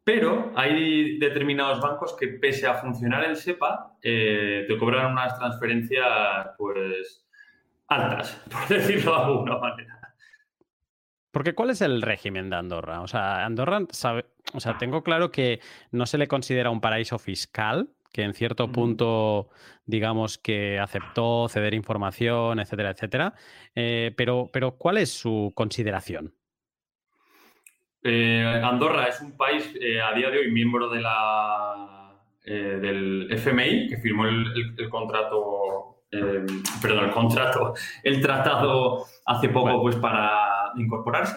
[0.04, 6.50] pero hay determinados bancos que pese a funcionar el SEPA eh, te cobran unas transferencias
[6.58, 7.28] pues
[7.88, 10.00] altas, por decirlo de alguna manera.
[11.32, 13.02] Porque ¿cuál es el régimen de Andorra?
[13.02, 13.80] O sea, Andorra
[14.54, 15.60] o sea, tengo claro que
[15.92, 19.50] no se le considera un paraíso fiscal, que en cierto punto,
[19.86, 23.34] digamos, que aceptó ceder información, etcétera, etcétera.
[23.76, 26.34] Eh, pero, pero, ¿cuál es su consideración?
[28.04, 33.90] Eh, Andorra es un país eh, a día de hoy miembro de la, del FMI,
[33.90, 36.04] que firmó el, contrato,
[36.82, 37.74] perdón, el contrato,
[38.04, 41.36] el tratado hace poco pues para incorporarse.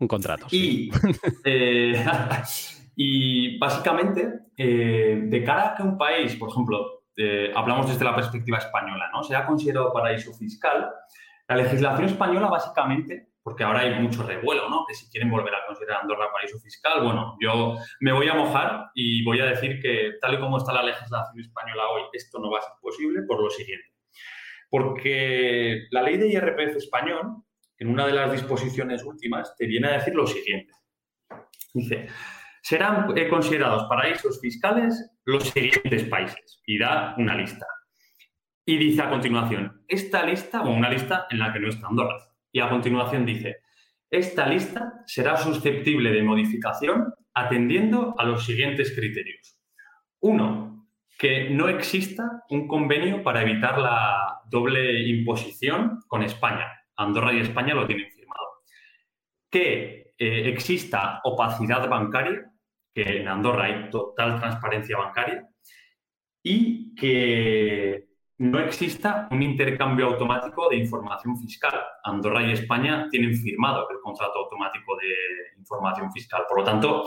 [0.00, 0.48] Un contrato.
[0.50, 0.90] Y,
[3.00, 8.12] y básicamente eh, de cara a que un país, por ejemplo, eh, hablamos desde la
[8.12, 9.22] perspectiva española, ¿no?
[9.22, 10.90] Sea considerado paraíso fiscal,
[11.46, 14.84] la legislación española básicamente, porque ahora hay mucho revuelo, ¿no?
[14.84, 18.90] Que si quieren volver a considerar Andorra paraíso fiscal, bueno, yo me voy a mojar
[18.94, 22.50] y voy a decir que tal y como está la legislación española hoy, esto no
[22.50, 23.92] va a ser posible por lo siguiente.
[24.68, 27.44] Porque la ley de IRPF español,
[27.78, 30.72] en una de las disposiciones últimas, te viene a decir lo siguiente.
[31.72, 32.08] Dice,
[32.68, 37.66] serán eh, considerados paraísos fiscales los siguientes países y da una lista.
[38.66, 42.18] Y dice a continuación, esta lista, o una lista en la que no está Andorra,
[42.52, 43.56] y a continuación dice,
[44.10, 49.58] esta lista será susceptible de modificación atendiendo a los siguientes criterios.
[50.20, 56.66] Uno, que no exista un convenio para evitar la doble imposición con España.
[56.96, 58.46] Andorra y España lo tienen firmado.
[59.50, 62.47] Que eh, exista opacidad bancaria
[63.04, 65.46] que en Andorra hay total transparencia bancaria
[66.42, 68.08] y que
[68.38, 71.80] no exista un intercambio automático de información fiscal.
[72.02, 76.42] Andorra y España tienen firmado el contrato automático de información fiscal.
[76.48, 77.04] Por lo tanto,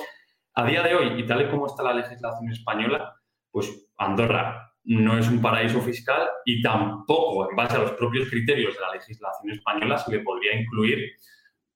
[0.54, 3.14] a día de hoy, y tal y como está la legislación española,
[3.50, 8.76] pues Andorra no es un paraíso fiscal y tampoco, en base a los propios criterios
[8.76, 11.12] de la legislación española, se le podría incluir,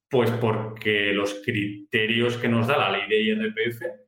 [0.10, 4.05] pues porque los criterios que nos da la ley de IRPF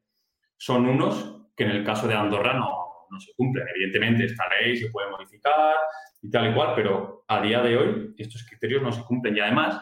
[0.58, 3.65] son unos que en el caso de Andorra no, no se cumplen.
[3.76, 5.76] Evidentemente, esta ley se puede modificar
[6.22, 9.36] y tal y cual, pero a día de hoy estos criterios no se cumplen.
[9.36, 9.82] Y además,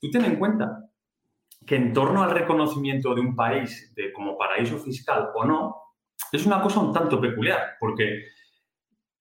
[0.00, 0.90] tú ten en cuenta
[1.66, 5.76] que en torno al reconocimiento de un país de, como paraíso fiscal o no,
[6.30, 8.24] es una cosa un tanto peculiar, porque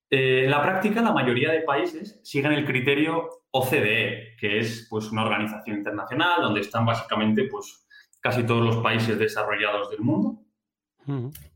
[0.10, 5.12] eh, en la práctica la mayoría de países siguen el criterio OCDE, que es pues,
[5.12, 7.88] una organización internacional donde están básicamente pues,
[8.20, 10.39] casi todos los países desarrollados del mundo.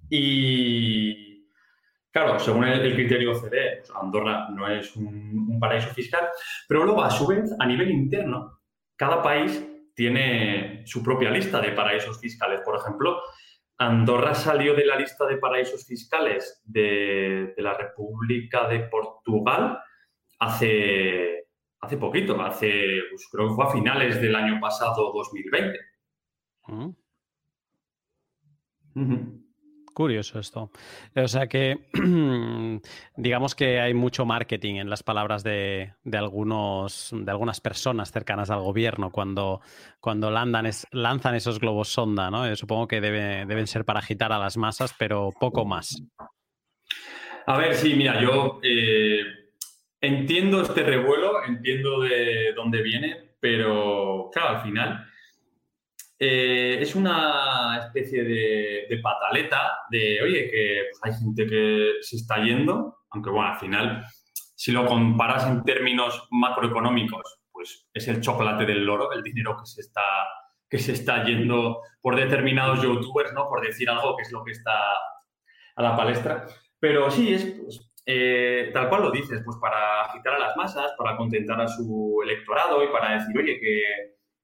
[0.09, 1.47] Y
[2.11, 6.29] claro, según el, criterio OCDE, pues, Andorra no es un, paraíso fiscal,
[6.67, 8.59] pero luego a su vez, a nivel interno,
[8.95, 12.61] cada país tiene su propia lista de paraísos fiscales.
[12.61, 13.21] Por ejemplo,
[13.77, 19.79] Andorra salió de la lista de paraísos fiscales de, la República de Portugal
[20.39, 21.47] hace,
[21.81, 25.79] hace poquito, hace, pues, creo que fue a finales del año pasado, 2020.
[29.97, 30.69] Curioso esto.
[31.15, 31.87] O sea que
[33.17, 38.59] digamos que hay mucho marketing en las palabras de, algunos, de algunas personas cercanas al
[38.59, 39.59] gobierno cuando,
[39.99, 42.45] cuando lanzan, lanzan esos globos sonda, ¿no?
[42.45, 45.99] Eh, supongo que deben ser para agitar a las masas, pero poco más.
[47.47, 49.21] A ver, sí, mira, yo eh,
[49.99, 55.07] entiendo este revuelo, entiendo de dónde viene, pero claro, al final
[56.19, 62.43] eh, es una especie de, pataleta de, oye, que pues, hay gente que se está
[62.43, 64.05] yendo, aunque bueno, al final,
[64.55, 69.67] si lo comparas en términos macroeconómicos, pues es el chocolate del loro, el dinero que
[69.67, 70.01] se está,
[70.67, 73.47] que se está yendo por determinados youtubers, ¿no?
[73.47, 74.73] Por decir algo que es lo que está
[75.75, 76.47] a la palestra.
[76.79, 80.93] Pero sí, es pues, eh, tal cual lo dices, pues para agitar a las masas,
[80.97, 83.83] para contentar a su electorado y para decir, oye, que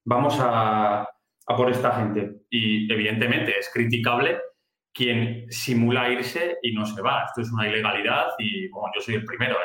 [0.04, 1.08] vamos a
[1.46, 2.42] a por esta gente.
[2.50, 4.38] Y evidentemente es criticable
[4.92, 7.24] quien simula irse y no se va.
[7.26, 9.56] Esto es una ilegalidad y bueno, yo soy el primero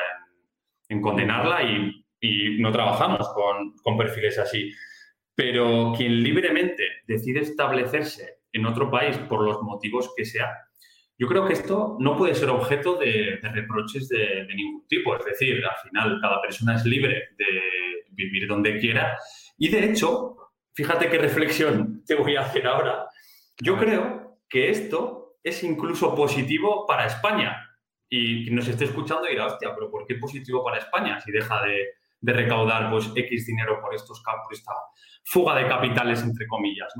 [0.88, 1.96] en, condenarla y,
[2.58, 4.70] no trabajamos con, con, perfiles así.
[5.34, 10.54] Pero quien libremente decide establecerse en otro país por los motivos que sea,
[11.16, 15.16] yo creo que esto no puede ser objeto de, reproches de, de, ningún tipo.
[15.16, 17.46] Es decir, al final cada persona es libre de
[18.10, 19.16] vivir donde quiera.
[19.56, 20.39] Y de hecho,
[20.74, 23.06] fíjate qué reflexión te voy a hacer ahora.
[23.58, 27.66] Yo creo que esto es incluso positivo para España.
[28.08, 31.62] Y quien nos esté escuchando dirá, hostia, pero ¿por qué positivo para España si deja
[31.62, 31.90] de,
[32.22, 34.72] recaudar pues, X dinero por, estos, por esta
[35.24, 36.92] fuga de capitales, entre comillas?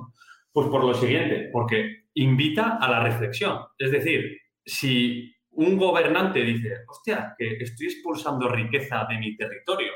[0.52, 3.59] Pues por lo siguiente, porque invita a la reflexión.
[3.76, 9.92] Es decir, si un gobernante dice, hostia, que estoy expulsando riqueza de mi territorio,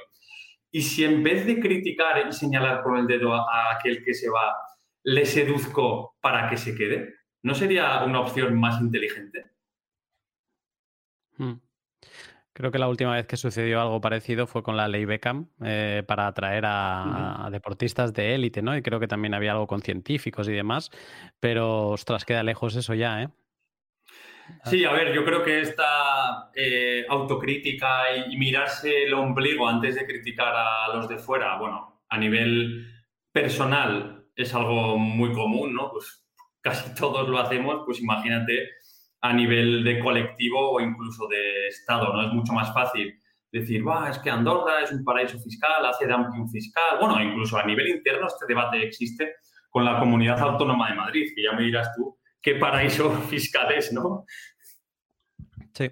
[0.75, 4.29] y si en vez de criticar y señalar con el dedo a, aquel que se
[4.29, 4.57] va,
[5.05, 9.53] le seduzco para que se quede, ¿no sería una opción más inteligente?
[11.37, 11.61] Hmm.
[12.53, 16.03] Creo que la última vez que sucedió algo parecido fue con la ley Beckham eh,
[16.09, 18.77] para atraer a, a, deportistas de élite, ¿no?
[18.77, 20.91] Y creo que también había algo con científicos y demás,
[21.39, 23.29] pero ostras, queda lejos eso ya, ¿eh?
[24.65, 30.07] Sí, a ver, yo creo que esta eh, autocrítica y, mirarse el ombligo antes de
[30.07, 32.87] criticar a los de fuera, bueno, a nivel
[33.33, 35.91] personal es algo muy común, ¿no?
[35.91, 36.27] Pues
[36.61, 38.71] casi todos lo hacemos, pues imagínate
[39.21, 42.27] a nivel de colectivo o incluso de Estado, ¿no?
[42.27, 43.19] Es mucho más fácil
[43.51, 46.99] decir, va, es que Andorra es un paraíso fiscal, hace dumping fiscal.
[47.01, 49.37] Bueno, incluso a nivel interno este debate existe
[49.71, 53.93] con la comunidad autónoma de Madrid, que ya me dirás tú qué paraíso fiscal es,
[53.93, 54.27] ¿no?
[55.73, 55.91] Sí.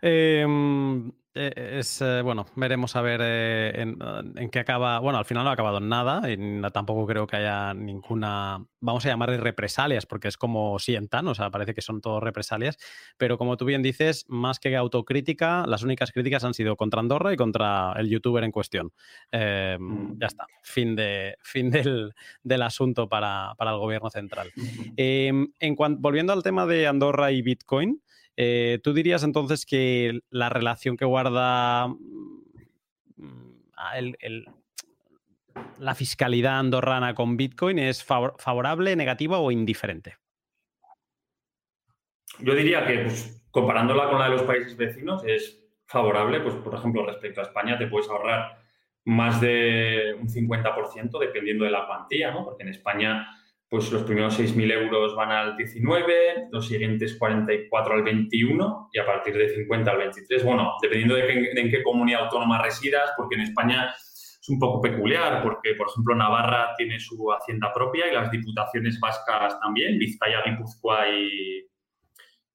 [0.00, 4.98] Em, es eh, bueno, veremos a ver eh, en, qué acaba.
[4.98, 6.36] Bueno, al final no ha acabado en nada y
[6.72, 11.50] tampoco creo que haya ninguna, vamos a llamarle represalias, porque es como sientan, o sea,
[11.50, 12.76] parece que son todos represalias.
[13.16, 17.32] Pero como tú bien dices, más que autocrítica, las únicas críticas han sido contra Andorra
[17.32, 18.92] y contra el youtuber en cuestión.
[19.30, 20.18] Em, mm.
[20.18, 24.50] Ya está, fin, de, fin del, asunto para, el gobierno central.
[24.96, 28.02] Em, en volviendo al tema de Andorra y Bitcoin.
[28.40, 32.44] Eh, ¿Tú dirías entonces que la relación que guarda mm,
[35.80, 40.18] la fiscalidad andorrana con Bitcoin es favorable, negativa o indiferente?
[42.38, 46.38] Yo diría que, pues, comparándola con la de los países vecinos, es favorable.
[46.38, 48.62] Pues, por ejemplo, respecto a España, te puedes ahorrar
[49.04, 52.44] más de un 50% dependiendo de la cuantía, ¿no?
[52.44, 53.26] Porque en España
[53.68, 59.04] pues los primeros 6.000 euros van al 19, los siguientes 44 al 21 y a
[59.04, 60.44] partir de 50 al 23.
[60.44, 65.42] Bueno, dependiendo de, en qué comunidad autónoma residas, porque en España es un poco peculiar,
[65.42, 71.06] porque por ejemplo Navarra tiene su hacienda propia y las diputaciones vascas también, Vizcaya, Guipúzcoa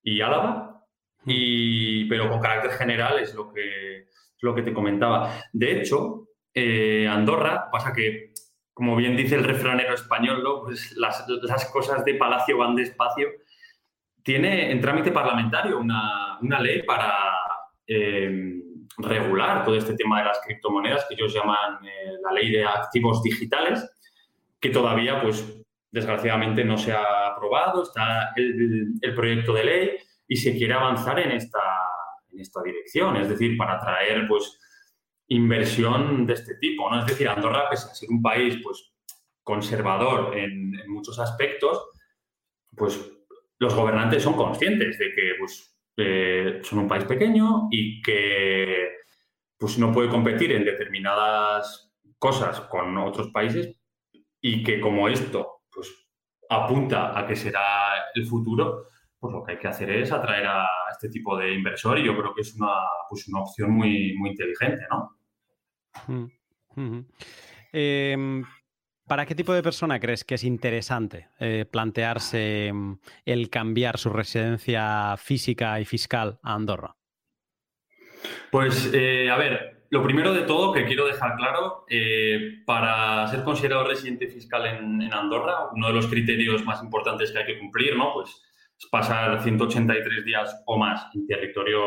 [0.03, 0.83] y, Álava,
[1.27, 5.31] y, pero con carácter general es lo que, es lo que te comentaba.
[5.51, 8.32] De hecho, eh, Andorra, pasa que
[8.73, 11.25] como bien dice el refranero español, pues las,
[11.71, 13.29] cosas de palacio van despacio,
[14.23, 17.13] tiene en trámite parlamentario una, ley para
[17.85, 22.65] em, regular todo este tema de las criptomonedas que ellos llaman eh, la ley de
[22.65, 23.87] activos digitales,
[24.59, 25.45] que todavía, pues,
[25.91, 29.89] desgraciadamente no se ha aprobado, está el, proyecto de ley
[30.27, 31.59] y se quiere avanzar en esta,
[32.31, 34.59] en esta dirección, es decir, para traer, pues,
[35.33, 36.89] inversión de este tipo.
[36.89, 36.99] ¿no?
[36.99, 38.93] Es decir, Andorra, pese a ser un país pues,
[39.43, 41.81] conservador en, muchos aspectos,
[42.75, 42.99] pues
[43.59, 48.89] los gobernantes son conscientes de que pues, eh, son un país pequeño y que
[49.57, 53.75] pues, no puede competir en determinadas cosas con otros países
[54.41, 55.89] y que como esto pues,
[56.49, 60.67] apunta a que será el futuro, pues lo que hay que hacer es atraer a
[60.91, 62.73] este tipo de inversor y yo creo que es una,
[63.09, 65.17] pues una opción muy, muy inteligente, ¿no?
[67.71, 68.43] Em,
[69.07, 74.09] ¿Para qué tipo de persona crees que es interesante eh, plantearse em, el cambiar su
[74.09, 76.95] residencia física y fiscal a Andorra?
[78.49, 83.43] Pues, eh, a ver, lo primero de todo que quiero dejar claro, eh, para ser
[83.43, 87.95] considerado residente fiscal en, Andorra, uno de los criterios más importantes que hay que cumplir,
[87.95, 88.13] ¿no?
[88.13, 88.41] Pues
[88.89, 91.79] pasar 183 días o más en territorio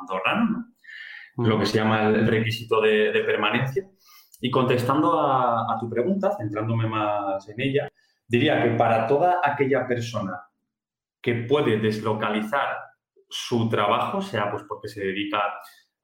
[0.00, 0.66] andorrano,
[1.36, 3.88] lo que se llama el requisito de, permanencia.
[4.40, 7.88] Y contestando a, tu pregunta, centrándome más en ella,
[8.26, 10.40] diría que para toda aquella persona
[11.20, 12.76] que puede deslocalizar
[13.28, 15.42] su trabajo, sea pues porque se dedica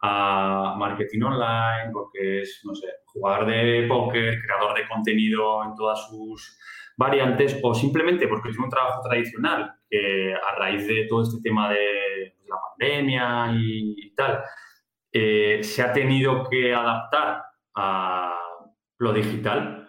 [0.01, 6.09] a marketing online, porque es, no sé, jugador de póker, creador de contenido en todas
[6.09, 6.59] sus
[6.97, 11.71] variantes o simplemente porque es un trabajo tradicional que a raíz de todo este tema
[11.71, 14.43] de pues, la pandemia y, tal,
[15.13, 17.45] eh, se ha tenido que adaptar
[17.75, 18.39] a
[18.99, 19.89] lo digital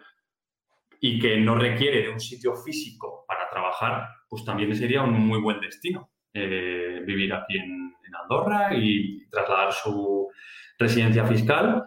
[1.00, 5.40] y que no requiere de un sitio físico para trabajar, pues también sería un muy
[5.40, 7.84] buen destino eh, vivir aquí en,
[8.22, 10.30] Andorra y trasladar su
[10.78, 11.84] residencia fiscal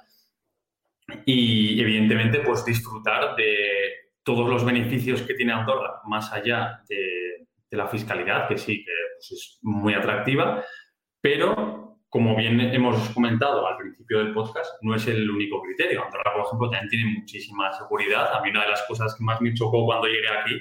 [1.24, 7.86] y evidentemente pues disfrutar de todos los beneficios que tiene Andorra, más allá de, la
[7.86, 10.64] fiscalidad, que sí, que pues, es muy atractiva,
[11.20, 16.04] pero como bien hemos comentado al principio del podcast, no es el único criterio.
[16.04, 18.32] Andorra, por ejemplo, también tiene muchísima seguridad.
[18.34, 20.58] A mí una de las cosas que más me chocó cuando llegué aquí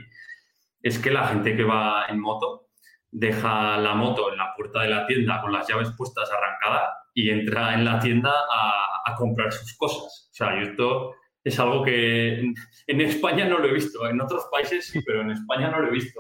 [0.82, 2.66] es que la gente que va en moto
[3.12, 7.30] deja la moto en la puerta de la tienda con las llaves puestas arrancada y
[7.30, 10.30] entra en la tienda a, comprar sus cosas.
[10.32, 12.40] O sea, esto es algo que
[12.88, 14.06] en, España no lo he visto.
[14.10, 16.20] En otros países sí, pero en España no lo he visto.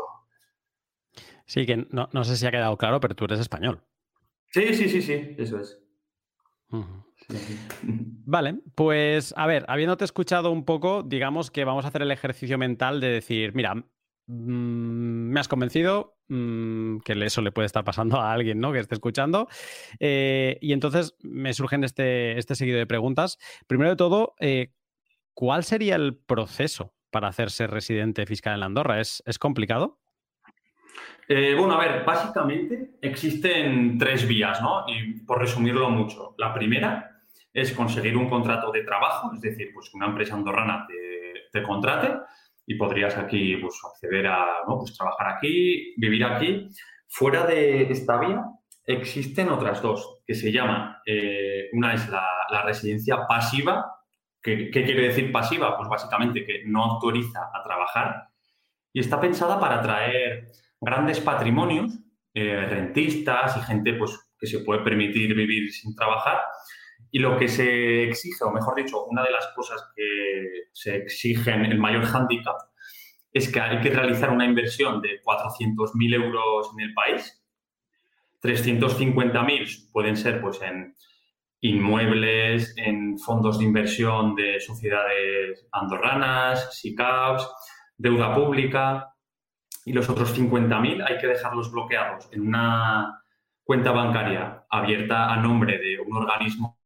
[1.46, 3.84] Sí, que no, sé si ha quedado claro, pero tú eres español.
[4.56, 5.78] Sí, sí, sí, sí, eso es.
[8.26, 12.58] Vale, pues a ver, habiéndote escuchado un poco, digamos que vamos a hacer el ejercicio
[12.58, 13.84] mental de decir, mira, mm,
[14.28, 18.72] me has convencido, mm, que eso le puede estar pasando a alguien ¿no?
[18.72, 19.50] que esté escuchando.
[20.00, 23.38] Eh, y entonces me surgen este, este seguido de preguntas.
[23.68, 24.72] Primero de todo, eh,
[25.36, 29.02] ¿Cuál sería el proceso para hacerse residente fiscal en Andorra?
[29.02, 30.00] ¿Es, complicado?
[31.28, 34.86] Eh, bueno, a ver, básicamente existen tres vías, ¿no?
[34.88, 36.36] Y por resumirlo mucho.
[36.38, 37.22] La primera
[37.54, 42.14] es conseguir un contrato de trabajo, es decir, pues una empresa andorrana te, contrate
[42.68, 46.70] y podrías aquí pues, acceder a pues, trabajar aquí, vivir aquí.
[47.08, 48.44] Fuera de esta vía
[48.86, 53.96] existen otras dos que se llaman, eh, una es la residencia pasiva,
[54.46, 55.76] ¿Qué, quiere decir pasiva?
[55.76, 58.28] Pues básicamente que no autoriza a trabajar
[58.94, 60.52] y está pensada para atraer
[60.82, 61.92] grandes patrimonios,
[62.34, 66.40] eh, rentistas y gente pues, que se puede permitir vivir sin trabajar.
[67.12, 71.66] Y lo que se exige, o mejor dicho, una de las cosas que se exigen,
[71.66, 72.58] el mayor hándicap,
[73.32, 77.42] es que hay que realizar una inversión de 400.000 euros en el país.
[78.42, 80.94] 350.000 pueden ser pues, en
[81.62, 87.50] inmuebles, en fondos de inversión de sociedades andorranas, SICAPs,
[87.98, 89.15] deuda pública
[89.86, 93.24] y los otros 50.000 hay que dejarlos bloqueados en una
[93.64, 96.80] cuenta bancaria abierta a nombre de un organismo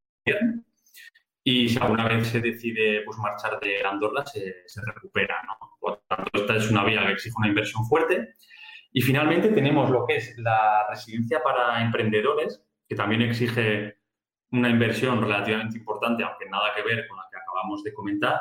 [1.44, 5.42] y si alguna vez se decide pues, marchar de Andorra se, recupera.
[5.80, 8.36] Por tanto, esta es una vía que exige una inversión fuerte.
[8.92, 13.98] Y finalmente tenemos lo que es la residencia para emprendedores, que también exige
[14.52, 18.40] una inversión relativamente importante, aunque nada que ver con la que acabamos de comentar,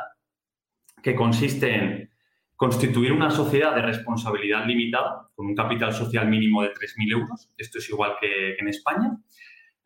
[1.02, 2.10] que consiste en
[2.58, 7.78] constituir una sociedad de responsabilidad limitada con un capital social mínimo de 3.000 euros, esto
[7.78, 9.16] es igual que, en España,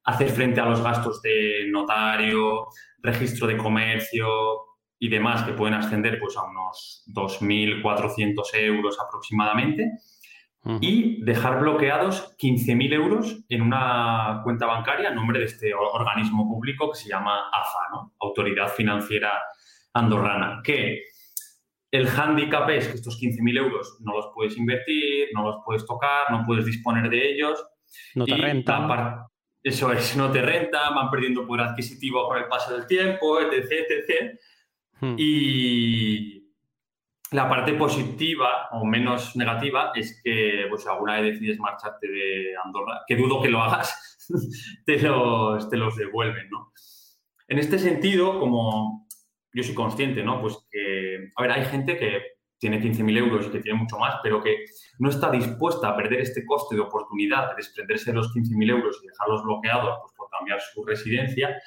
[0.05, 2.69] hacer frente a los gastos de notario,
[3.03, 4.27] registro de comercio
[4.99, 9.91] y demás que pueden ascender pues, a unos 2.400 euros aproximadamente,
[10.81, 16.91] y dejar bloqueados 15.000 euros en una cuenta bancaria en nombre de este organismo público
[16.91, 19.43] que se llama AFA, Autoridad Financiera
[19.93, 21.12] Andorrana, que
[21.93, 26.31] el hándicap es que estos 15.000 euros no los puedes invertir, no los puedes tocar,
[26.31, 27.63] no puedes disponer de ellos.
[28.15, 29.29] No te renta.
[29.63, 33.71] Eso es, no te renta, van perdiendo poder adquisitivo con el paso del tiempo, etc.
[33.71, 34.39] etc.
[35.01, 35.15] Hmm.
[35.19, 36.43] Y,
[37.33, 43.03] la parte positiva o menos negativa es que, pues, alguna vez decides marcharte de Andorra,
[43.07, 44.19] que dudo que lo hagas,
[44.87, 46.73] te, los, te los devuelven, ¿no?
[47.49, 49.02] En este sentido, como
[49.53, 50.41] yo soy consciente, ¿no?
[50.41, 52.23] Pues que, a ver, hay gente que
[52.59, 54.65] tiene 15.000 euros y que tiene mucho más, pero que
[55.01, 59.01] no está dispuesta a perder este coste de oportunidad de desprenderse de los 15.000 euros
[59.03, 61.61] y dejarlos bloqueados pues, por cambiar su residencia.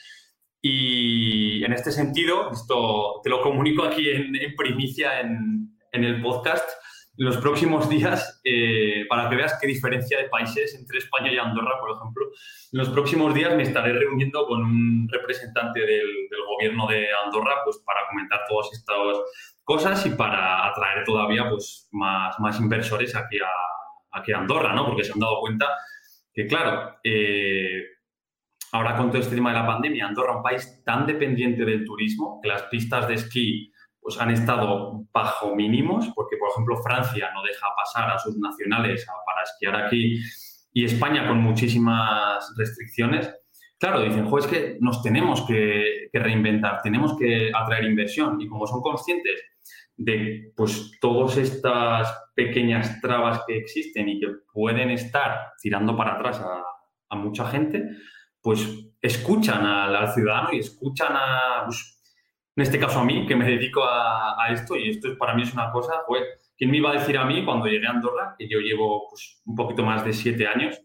[0.62, 6.68] Y en este sentido, esto te lo comunico aquí en, primicia en, en el podcast,
[7.18, 11.80] los próximos días, eh, para que veas qué diferencia de países entre España y Andorra,
[11.80, 12.26] por ejemplo,
[12.72, 17.80] en los próximos días me estaré reuniendo con un representante del, gobierno de Andorra pues,
[17.80, 18.97] para comentar todas estas
[19.63, 24.86] cosas y para atraer todavía pues, más, más inversores aquí a, aquí a Andorra, ¿no?
[24.86, 25.68] porque se han dado cuenta
[26.34, 27.84] que, claro, eh,
[28.72, 32.39] ahora con todo este tema de la pandemia, Andorra, un país tan dependiente del turismo,
[32.41, 33.72] que las pistas de esquí
[34.06, 39.03] pues han estado bajo mínimos, porque por ejemplo Francia no deja pasar a sus nacionales
[39.26, 40.20] para esquiar aquí
[40.72, 43.34] y España con muchísimas restricciones.
[43.80, 48.68] Claro, dicen, jo, es que nos tenemos que, reinventar, tenemos que atraer inversión y como
[48.68, 49.41] son conscientes
[49.97, 56.39] de pues todas estas pequeñas trabas que existen y que pueden estar tirando para atrás
[56.41, 57.82] a, mucha gente,
[58.39, 58.70] pues
[59.01, 61.95] escuchan al, ciudadano y escuchan a, pues,
[62.56, 65.53] en este caso a mí, que me dedico a, esto, y esto para mí es
[65.53, 66.24] una cosa, pues,
[66.58, 69.41] ¿quién me iba a decir a mí cuando llegué a Andorra, que yo llevo pues,
[69.45, 70.80] un poquito más de siete años,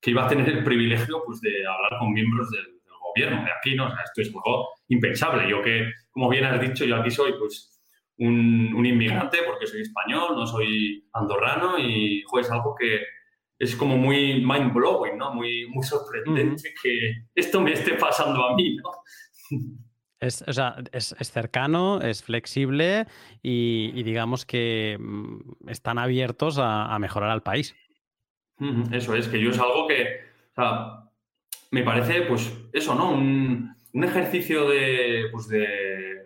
[0.00, 2.76] que iba a tener el privilegio pues, de hablar con miembros del,
[3.08, 3.88] gobierno de aquí, ¿no?
[3.88, 5.48] esto es algo impensable.
[5.48, 7.80] Yo que, como bien has dicho, yo aquí soy pues
[8.18, 13.00] un, inmigrante porque soy español, no soy andorrano y es algo que
[13.58, 15.32] es como muy mind-blowing, ¿no?
[15.32, 18.90] Muy, muy sorprendente que esto me esté pasando a mí, ¿no?
[20.18, 23.06] Es, o sea, es, cercano, es flexible
[23.42, 27.76] y, digamos que mm, están abiertos a, mejorar al país.
[28.90, 30.20] Eso es, que yo es algo que
[31.70, 33.10] me parece, pues, eso, ¿no?
[33.10, 36.16] Un, ejercicio de, pues, de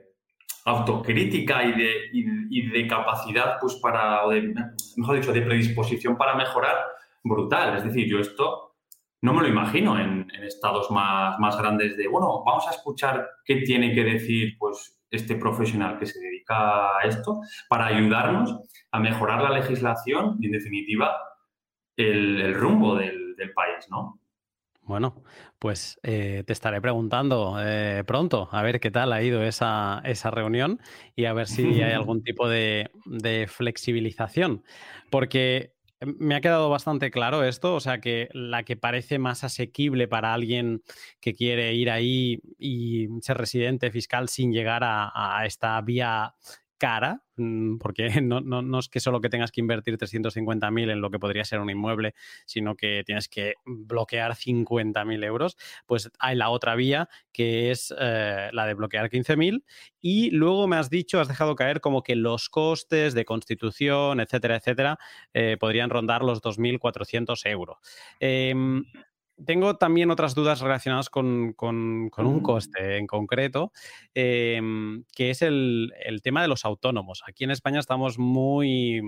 [0.64, 6.76] autocrítica y de, de, capacidad, pues, para, o mejor dicho, de predisposición para mejorar
[7.22, 7.76] brutal.
[7.76, 8.69] Es decir, yo esto
[9.22, 13.56] no me lo imagino en, estados más, más, grandes de, bueno, vamos a escuchar qué
[13.56, 18.58] tiene que decir pues, este profesional que se dedica a esto para ayudarnos
[18.90, 21.16] a mejorar la legislación y, en definitiva,
[21.96, 23.18] el, rumbo del,
[23.54, 24.20] país, ¿no?
[24.82, 25.22] Bueno,
[25.58, 30.30] pues eh, te estaré preguntando eh, pronto a ver qué tal ha ido esa, esa,
[30.30, 30.78] reunión
[31.16, 34.62] y a ver si hay algún tipo de, de flexibilización.
[35.10, 40.09] Porque me ha quedado bastante claro esto, o sea que la que parece más asequible
[40.09, 40.82] para alguien
[41.20, 46.34] que quiere ir ahí y ser residente fiscal sin llegar a, esta vía
[46.81, 51.11] cara, mm, porque no, no, es que solo que tengas que invertir 350.000 en lo
[51.11, 52.14] que podría ser un inmueble,
[52.47, 55.57] sino que tienes que bloquear 50.000 euros,
[55.87, 59.62] pues hay la otra vía que es eh, la de bloquear 15.000
[60.01, 64.57] y luego me has dicho, has dejado caer como que los costes de constitución, etcétera,
[64.57, 64.99] etcétera,
[65.35, 67.78] eh, podrían rondar los 2.400 euros.
[68.18, 68.85] Em,
[69.45, 72.43] tengo también otras dudas relacionadas con, un mm.
[72.43, 73.72] coste en concreto,
[74.14, 77.22] em, que es el, el, tema de los autónomos.
[77.26, 79.03] Aquí en España estamos muy,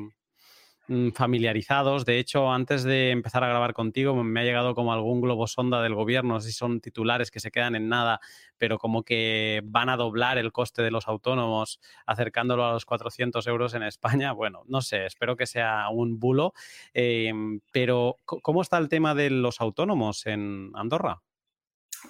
[1.15, 2.05] familiarizados.
[2.05, 5.81] De hecho, antes de empezar a grabar contigo, me ha llegado como algún globo sonda
[5.83, 8.21] del gobierno, no sé si son titulares que se quedan en nada,
[8.59, 13.47] pero como que van a doblar el coste de los autónomos acercándolo a los 400
[13.47, 14.33] euros en España.
[14.43, 16.53] Bueno, no sé, espero que sea un bulo.
[16.95, 21.23] Em, pero, ¿cómo está el tema de los autónomos en Andorra?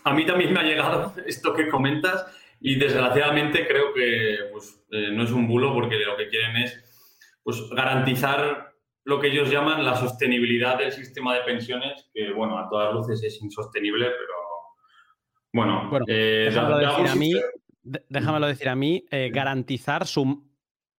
[0.04, 2.26] A mí también me ha llegado esto que comentas
[2.58, 6.91] y desgraciadamente creo que pues, eh, no es un bulo porque lo que quieren es
[7.42, 8.72] pues garantizar
[9.04, 13.22] lo que ellos llaman la sostenibilidad del sistema de pensiones, que bueno, a todas luces
[13.22, 14.42] es insostenible, pero
[15.52, 17.32] bueno, eh, déjamelo, decir a mí,
[17.82, 20.48] déjamelo decir a mí, eh, garantizar su,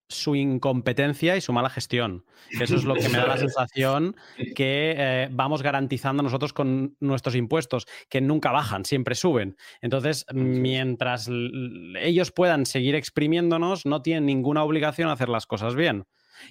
[0.08, 2.26] su incompetencia y su mala gestión.
[2.52, 4.16] eso es lo que me da la sensación
[4.56, 9.56] que eh, vamos garantizando nosotros con nuestros impuestos, que nunca bajan, siempre suben.
[9.82, 11.30] Entonces, mientras
[12.00, 16.06] ellos puedan seguir exprimiéndonos, no tienen ninguna obligación a hacer las cosas bien.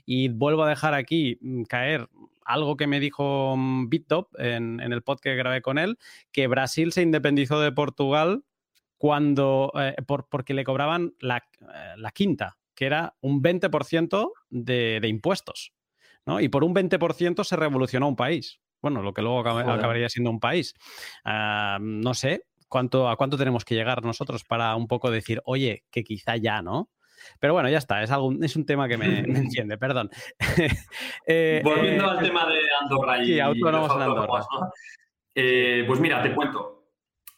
[0.05, 2.09] Y vuelvo a dejar aquí mm, caer
[2.45, 5.99] algo que me dijo mm, BitTop en, en el podcast que grabé con él,
[6.33, 8.45] que Brasil se independizó de Portugal
[9.03, 9.97] cuando, eh,
[10.31, 15.73] porque le cobraban la, eh, la, quinta, que era un 20% de, de, impuestos.
[16.25, 16.39] ¿no?
[16.39, 18.61] Y por un 20% se revolucionó un país.
[18.81, 20.75] Bueno, lo que luego acabaría siendo un país.
[21.25, 25.83] Ah, no sé, ¿cuánto, ¿a cuánto tenemos que llegar nosotros para un poco decir, oye,
[25.91, 26.89] que quizá ya, ¿no?
[27.41, 30.11] Pero bueno, ya está, es, algo, es un tema que me, enciende, perdón.
[31.27, 34.45] Eh, Volviendo al tema de Andorra y, sí, autónomos en Andorra.
[35.35, 36.85] Eh, pues mira, te cuento.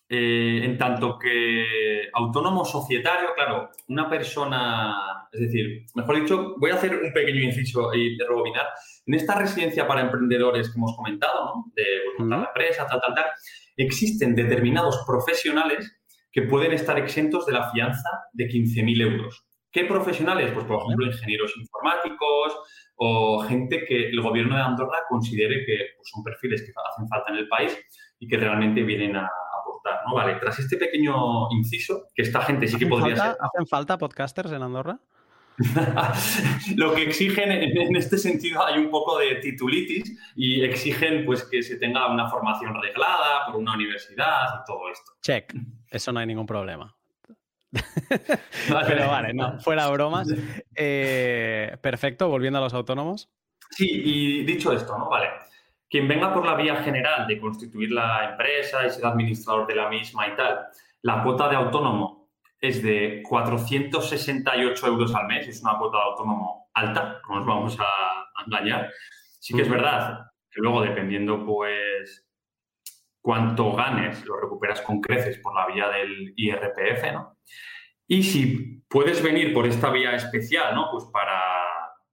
[0.09, 6.75] eh, en tanto que autónomo societario, claro, una persona, es decir, mejor dicho, voy a
[6.75, 8.67] hacer un pequeño inciso y de rebobinar.
[9.07, 11.73] En esta residencia para emprendedores que hemos comentado, ¿no?
[11.75, 11.85] De
[12.19, 13.27] montar la empresa, tal, tal, tal,
[13.77, 19.47] existen determinados profesionales que pueden estar exentos de la fianza de 15.000 euros.
[19.75, 20.53] ¿Qué profesionales?
[20.55, 22.57] Pues, por ejemplo, ingenieros informáticos
[22.95, 27.33] o gente que el gobierno de Andorra considere que pues, son perfiles que hacen falta
[27.33, 27.77] en el país
[28.21, 29.29] y que realmente vienen a
[29.61, 30.03] aportar.
[30.07, 30.15] ¿no?
[30.15, 33.37] Vale, tras este pequeño inciso, que esta gente sí que podría ser...
[33.41, 35.01] ¿Hacen falta podcasters en Andorra?
[36.77, 41.65] Lo que exigen en este sentido hay un poco de titulitis y exigen pues que
[41.65, 45.13] se tenga una formación reglada por una universidad y todo esto.
[45.21, 45.53] Check,
[45.91, 46.95] eso no hay ningún problema.
[48.87, 50.29] Pero vale, no, fuera bromas.
[50.75, 53.31] Eh, perfecto, volviendo a los autónomos.
[53.71, 55.09] Sí, y dicho esto, ¿no?
[55.09, 55.31] Vale.
[55.89, 59.89] Quien venga por la vía general de constituir la empresa y ser administrador de la
[59.89, 60.67] misma y tal,
[61.03, 66.71] la cuota de autónomo es de 468 euros al mes, es una cuota de autónomo
[66.73, 68.91] alta, no nos vamos a engañar.
[69.39, 72.24] Sí que es verdad que luego, dependiendo, pues,
[73.25, 77.39] cuánto ganes, lo recuperas con creces por la vía del IRPF, ¿no?
[78.07, 80.89] Y si puedes venir por esta vía especial, ¿no?
[80.93, 81.41] Pues para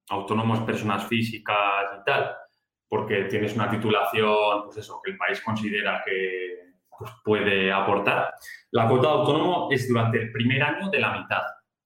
[0.07, 2.33] autónomos, personas físicas y tal,
[2.87, 8.33] porque tienes una titulación, pues eso, que el país considera que pues, puede aportar.
[8.71, 11.43] La cuota de autónomo es durante el primer año de la mitad,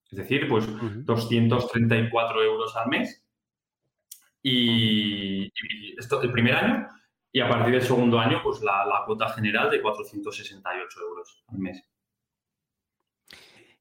[0.08, 0.68] es decir, pues
[1.04, 3.26] 234 euros al mes.
[4.40, 5.52] Y,
[5.98, 6.86] esto el primer año,
[7.36, 11.84] y a partir del segundo año, pues la, cuota general de 468 euros al mes.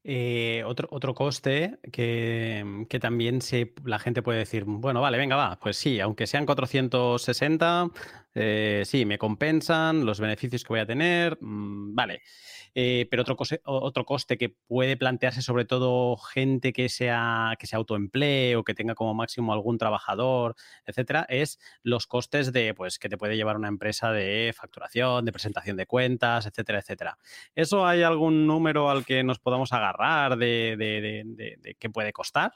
[0.04, 5.58] Eh, otro, otro coste que, también se, la gente puede decir, bueno, vale, venga, va,
[5.58, 7.92] pues sí, aunque sean 460,
[8.34, 12.24] eh, sí, me compensan los beneficios que voy a tener, mm, vale.
[12.78, 13.24] Eh, pero
[13.64, 18.74] otro, coste que puede plantearse sobre todo gente que, sea, que se autoemplee o que
[18.74, 20.56] tenga como máximo algún trabajador,
[20.86, 25.32] etcétera, es los costes de, pues, que te puede llevar una empresa de facturación, de
[25.32, 27.18] presentación de cuentas, etcétera, etcétera.
[27.56, 32.52] ¿Eso hay algún número al que nos podamos agarrar de, qué puede costar?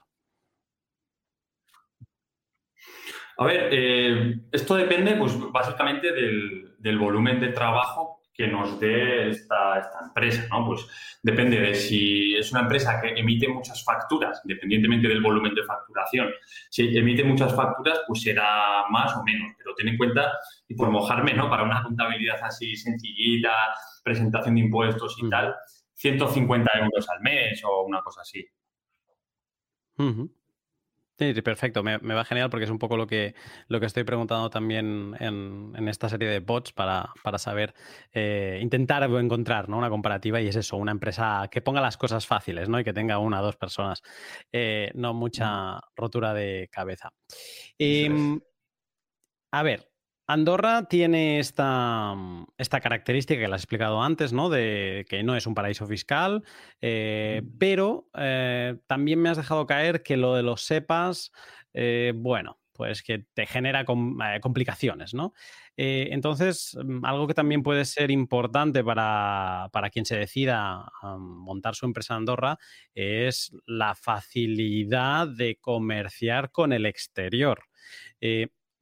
[3.38, 9.80] A ver, eh, esto depende pues, básicamente del, volumen de trabajo que nos dé esta,
[9.80, 10.66] esta, empresa, ¿no?
[10.66, 10.88] Pues
[11.22, 16.30] depende de si es una empresa que emite muchas facturas, independientemente del volumen de facturación.
[16.70, 20.32] Si emite muchas facturas, pues será más o menos, pero ten en cuenta,
[20.70, 21.50] y por mojarme, ¿no?
[21.50, 23.52] Para una contabilidad así sencillita,
[24.06, 25.30] presentación de impuestos y mm.
[25.30, 25.56] tal,
[25.96, 28.48] 150 euros al mes o una cosa así.
[31.20, 33.36] Sí, perfecto, me, va genial porque es un poco lo que,
[33.68, 37.74] lo que estoy preguntando también en, esta serie de bots para, saber,
[38.14, 39.78] eh, intentar encontrar ¿no?
[39.78, 42.80] una comparativa y es eso, una empresa que ponga las cosas fáciles ¿no?
[42.80, 44.02] y que tenga una o dos personas,
[44.54, 47.12] eh, no mucha rotura de cabeza.
[47.78, 48.40] Em,
[49.52, 49.89] a ver,
[50.30, 52.16] Andorra tiene esta,
[52.60, 54.50] esta, característica que la has explicado antes, ¿no?
[54.50, 56.44] De que no es un paraíso fiscal,
[56.82, 61.32] eh, pero eh, también me has dejado caer que lo de los SEPAS,
[61.74, 65.34] eh, bueno, pues que te genera complicaciones, ¿no?
[65.82, 71.74] entonces, mm, algo que también puede ser importante para, para quien se decida a montar
[71.74, 72.60] su empresa en Andorra
[72.94, 77.64] es la facilidad de comerciar con el exterior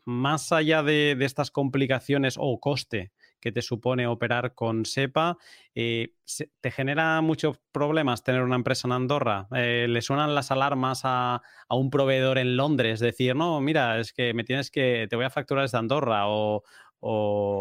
[0.08, 5.38] más allá de, estas complicaciones o coste que te supone operar con SEPA,
[5.76, 6.14] eh,
[6.62, 9.48] ¿te genera muchos problemas tener una empresa en Andorra?
[9.54, 13.02] Eh, ¿Le suenan las alarmas a, un proveedor en Londres?
[13.02, 16.64] Decir, no, mira, es que me tienes que, te voy a facturar desde Andorra o,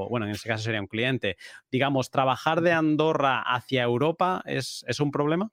[0.08, 1.36] bueno, en ese caso sería un cliente.
[1.68, 5.50] Digamos, ¿trabajar de Andorra hacia Europa es, es un problema?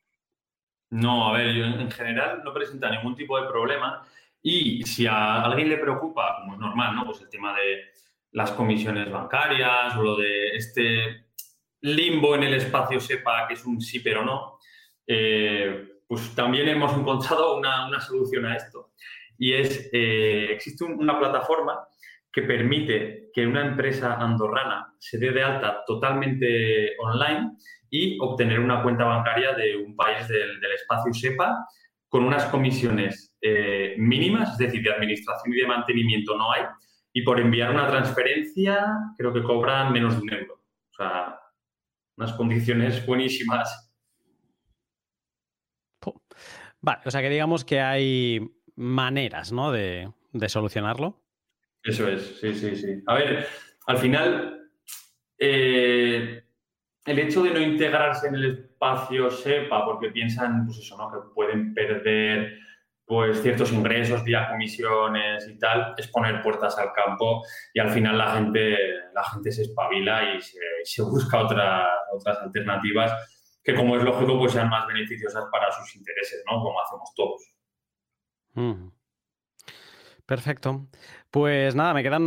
[0.92, 4.06] No, a ver, en general no presenta ningún tipo de problema.
[4.46, 7.06] Y si a alguien le preocupa, como es normal, ¿no?
[7.06, 7.94] Pues el tema de
[8.34, 11.28] las comisiones bancarias o lo de este
[11.82, 14.60] limbo en el espacio SEPA, que es un sí pero no,
[15.08, 18.92] eh, pues también hemos encontrado una, una, solución a esto.
[19.38, 21.88] Y es, eh, existe una plataforma
[22.32, 27.52] que permite que una empresa andorrana se dé de alta totalmente online
[27.90, 31.66] y obtener una cuenta bancaria de un país del, del espacio SEPA
[32.10, 36.62] con unas comisiones eh, mínimas, es decir, de administración y de mantenimiento no hay,
[37.12, 38.86] y por enviar una transferencia
[39.18, 40.54] creo que cobran menos de un euro.
[40.56, 41.40] O sea,
[42.16, 43.92] unas condiciones buenísimas.
[46.80, 49.74] Vale, o sea que digamos que hay maneras, ¿no?
[49.74, 50.10] De,
[50.48, 51.22] solucionarlo.
[51.84, 53.04] Eso es, sí, sí, sí.
[53.08, 53.46] A ver,
[53.88, 54.70] al final,
[55.38, 56.44] eh,
[57.06, 61.12] el hecho de no integrarse en el espacio SEPA porque piensan, pues eso, ¿no?
[61.12, 62.64] Que pueden perder
[63.14, 68.18] pues ciertos ingresos vía comisiones y tal, es poner puertas al campo y al final
[68.18, 68.76] la gente,
[69.14, 73.14] la gente se espabila y se, busca otras otras alternativas
[73.64, 76.60] que como es lógico pues sean más beneficiosas para sus intereses, ¿no?
[76.60, 77.54] Como hacemos todos.
[80.26, 80.88] Perfecto.
[81.30, 82.24] Pues nada, me quedan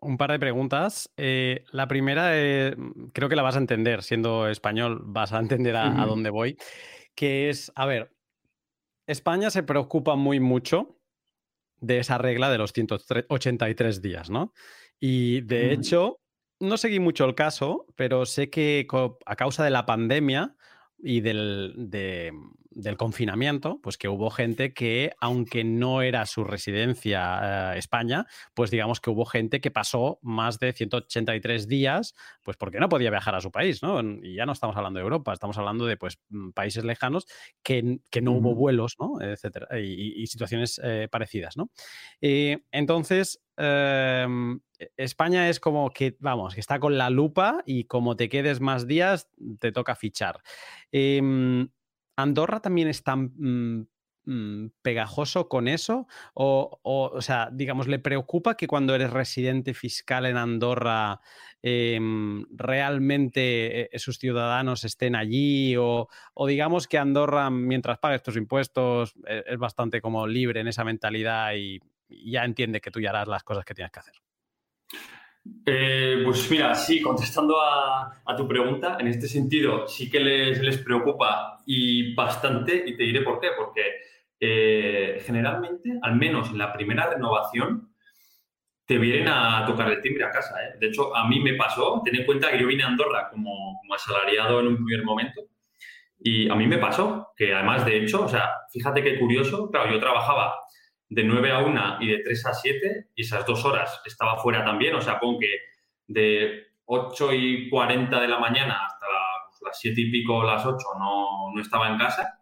[0.00, 1.10] un par de preguntas.
[1.16, 2.76] Eh, la primera, eh,
[3.14, 6.58] creo que la vas a entender, siendo español, vas a entender a, a dónde voy,
[7.14, 8.10] que es, a ver,
[9.06, 10.98] España se preocupa muy mucho
[11.80, 14.52] de esa regla de los 183 días, ¿no?
[15.00, 16.20] Y de hecho,
[16.60, 18.86] no seguí mucho el caso, pero sé que
[19.26, 20.54] a causa de la pandemia
[20.98, 21.74] y del,
[22.74, 28.70] del confinamiento, pues que hubo gente que, aunque no era su residencia eh, España, pues
[28.70, 33.34] digamos que hubo gente que pasó más de 183 días, pues porque no podía viajar
[33.34, 34.00] a su país, ¿no?
[34.00, 37.26] Y ya no estamos hablando de Europa, estamos hablando de pues mm, países lejanos
[37.62, 39.20] que, no hubo vuelos, ¿no?
[39.20, 41.70] Etcétera, y, situaciones eh, parecidas, ¿no?
[42.20, 44.60] Eh, entonces, em,
[44.96, 48.86] España es como que, vamos, que está con la lupa y como te quedes más
[48.86, 50.40] días, te toca fichar.
[50.90, 51.68] Em,
[52.16, 53.86] ¿Andorra también está mm,
[54.24, 56.06] mm, pegajoso con eso?
[56.34, 61.20] O, o, sea, digamos, ¿le preocupa que cuando eres residente fiscal en Andorra
[61.62, 65.76] em, realmente eh, sus ciudadanos estén allí?
[65.78, 66.08] O,
[66.46, 71.54] digamos que Andorra, mientras pagues tus impuestos, e, es bastante como libre en esa mentalidad
[71.54, 74.31] y, ya entiende que tú ya harás las cosas que tienes que hacer.
[75.66, 81.58] Eh, pues mira, sí, contestando a, tu pregunta, en este sentido sí que les, preocupa
[81.66, 83.82] y bastante, y te diré por qué, porque
[84.40, 87.92] eh, generalmente, al menos en la primera renovación,
[88.86, 90.54] te vienen a tocar el timbre a casa.
[90.64, 90.76] ¿eh?
[90.80, 93.78] De hecho, a mí me pasó, ten en cuenta que yo vine a Andorra como,
[93.80, 95.42] como asalariado en un primer momento,
[96.18, 99.90] y a mí me pasó que además, de hecho, o sea, fíjate qué curioso, claro,
[99.90, 100.54] yo trabajaba
[101.12, 104.64] de 9 a 1 y de 3 a 7, y esas dos horas estaba fuera
[104.64, 105.58] también, o sea, pon que
[106.06, 109.06] de 8 y 40 de la mañana hasta
[109.50, 112.38] pues, las 7 y pico, las 8, no, no estaba en casa.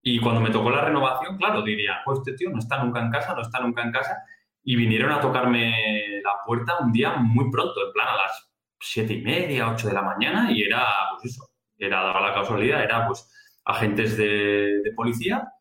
[0.00, 3.10] Y cuando me tocó la renovación, claro, diría, pues este tío no está nunca en
[3.10, 4.16] casa, no está nunca en casa.
[4.62, 9.12] Y vinieron a tocarme la puerta un día muy pronto, en plan a las 7
[9.12, 10.84] y media, 8 de la mañana, y era,
[11.18, 13.28] pues eso, era, daba la casualidad, era pues
[13.64, 15.52] agentes de, de policía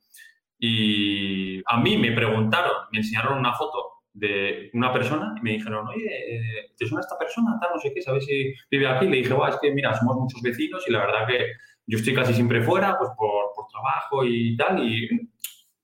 [0.60, 5.88] y a mí me preguntaron, me enseñaron una foto de una persona y me dijeron,
[5.88, 7.58] oye, eh, ¿te suena esta persona?
[7.62, 9.08] Tal, no sé qué, ¿sabes si vive aquí?
[9.08, 11.52] Le dije, es que mira, somos muchos vecinos y la verdad que
[11.86, 15.08] yo estoy casi siempre fuera, pues por, por trabajo y tal, y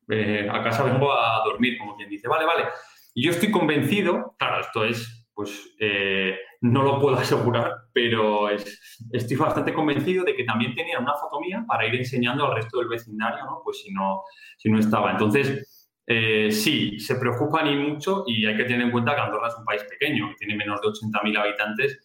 [0.10, 2.66] eh, a casa vengo a dormir, como quien dice, vale, vale.
[3.14, 9.38] Y yo estoy convencido, claro, esto es, pues, eh, no lo puedo asegurar, pero estoy
[9.38, 12.88] bastante convencido de que también tenía una foto mía para ir enseñando al resto del
[12.88, 13.62] vecindario, ¿no?
[13.64, 14.24] Pues si no,
[14.58, 15.12] si no estaba.
[15.12, 19.50] Entonces, eh, sí, se preocupan y mucho y hay que tener en cuenta que Andorra
[19.50, 22.00] es un país pequeño, que tiene menos de 80.000 habitantes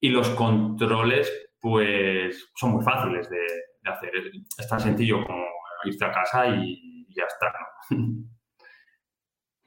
[0.00, 3.38] y los controles, pues, son muy fáciles de,
[3.84, 4.10] hacer.
[4.58, 5.42] Es tan sencillo como
[5.84, 7.52] irte a casa y, ya está,
[7.90, 8.28] ¿no?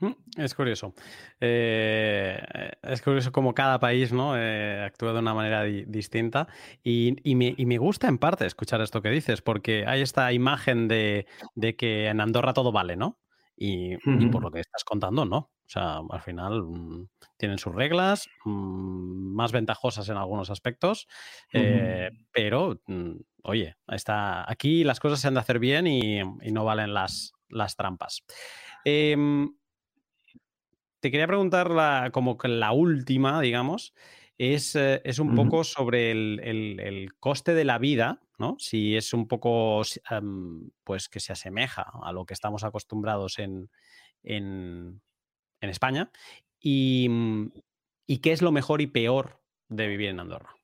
[0.02, 0.94] Mm, es curioso.
[1.40, 2.42] Eh,
[2.82, 4.36] es curioso como cada país ¿no?
[4.36, 6.48] Eh, actúa de una manera distinta
[6.84, 11.28] y, me, gusta en parte escuchar esto que dices, porque hay esta imagen de,
[11.78, 13.20] que en Andorra todo vale, ¿no?
[13.56, 13.96] Y,
[14.30, 15.38] por lo que estás contando, no.
[15.38, 21.08] O sea, al final mm, tienen sus reglas, mm, más ventajosas en algunos aspectos,
[21.54, 22.82] eh, pero,
[23.44, 26.22] oye, está, aquí las cosas se han de hacer bien y,
[26.52, 28.24] no valen las, las trampas.
[28.84, 29.54] Em,
[31.02, 33.94] te quería preguntar la, como que la última, digamos,
[34.38, 38.56] es, eh, es un poco sobre el, coste de la vida, ¿no?
[38.60, 39.82] Si es un poco,
[40.84, 43.70] pues que se asemeja a lo que estamos acostumbrados en,
[44.24, 45.02] en,
[45.60, 46.12] España.
[46.60, 47.10] Y,
[48.06, 50.56] y, qué es lo mejor y peor de vivir en Andorra.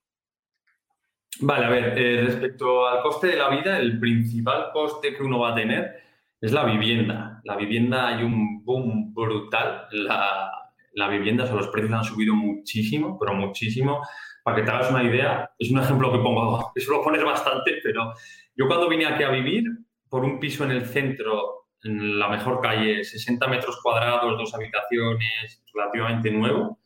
[1.40, 5.40] Vale, a ver, eh, respecto al coste de la vida, el principal coste que uno
[5.40, 6.07] va a tener
[6.42, 7.42] es la vivienda.
[7.44, 9.88] La vivienda hay un boom brutal.
[9.92, 14.02] La, vivienda, o sea, los precios han subido muchísimo, pero muchísimo.
[14.44, 17.80] Para que te hagas una idea, es un ejemplo que pongo, eso lo pones bastante,
[17.84, 18.14] pero
[18.56, 19.66] yo cuando vine aquí a vivir,
[20.10, 25.64] por un piso en el centro, en la mejor calle, 60 metros cuadrados, dos habitaciones,
[25.74, 26.80] relativamente nuevo,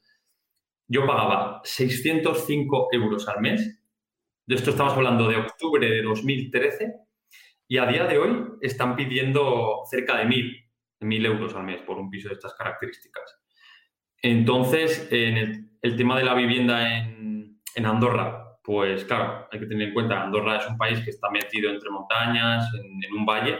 [0.88, 3.80] yo pagaba 605 euros al mes.
[4.46, 7.11] De esto estamos hablando de octubre de 2013
[7.72, 12.10] y a día de hoy están pidiendo cerca de 1.000, euros al mes por un
[12.10, 13.40] piso de estas características.
[14.22, 19.94] Entonces, en el, tema de la vivienda en, Andorra pues claro, hay que tener en
[19.94, 23.60] cuenta Andorra es un país que está metido entre montañas, en, un valle,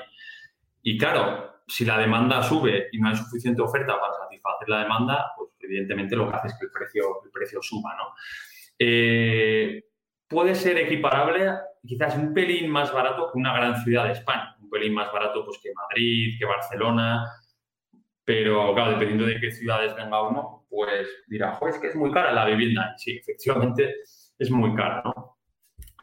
[0.82, 5.32] y claro, si la demanda sube y no hay suficiente oferta para satisfacer la demanda,
[5.38, 8.14] pues evidentemente lo que hace es que el precio, el precio suba, ¿no?
[8.78, 9.86] Eh,
[10.32, 11.52] puede ser equiparable,
[11.86, 15.46] quizás un pelín más barato que una gran ciudad de España, un pelín más barato
[15.46, 17.26] pues, que Madrid, que Barcelona,
[18.24, 22.32] pero claro, dependiendo de qué ciudades venga uno, pues dirá, es que es muy cara
[22.32, 22.96] la vivienda.
[22.98, 23.96] Sí, efectivamente
[24.40, 25.38] es muy cara, ¿no?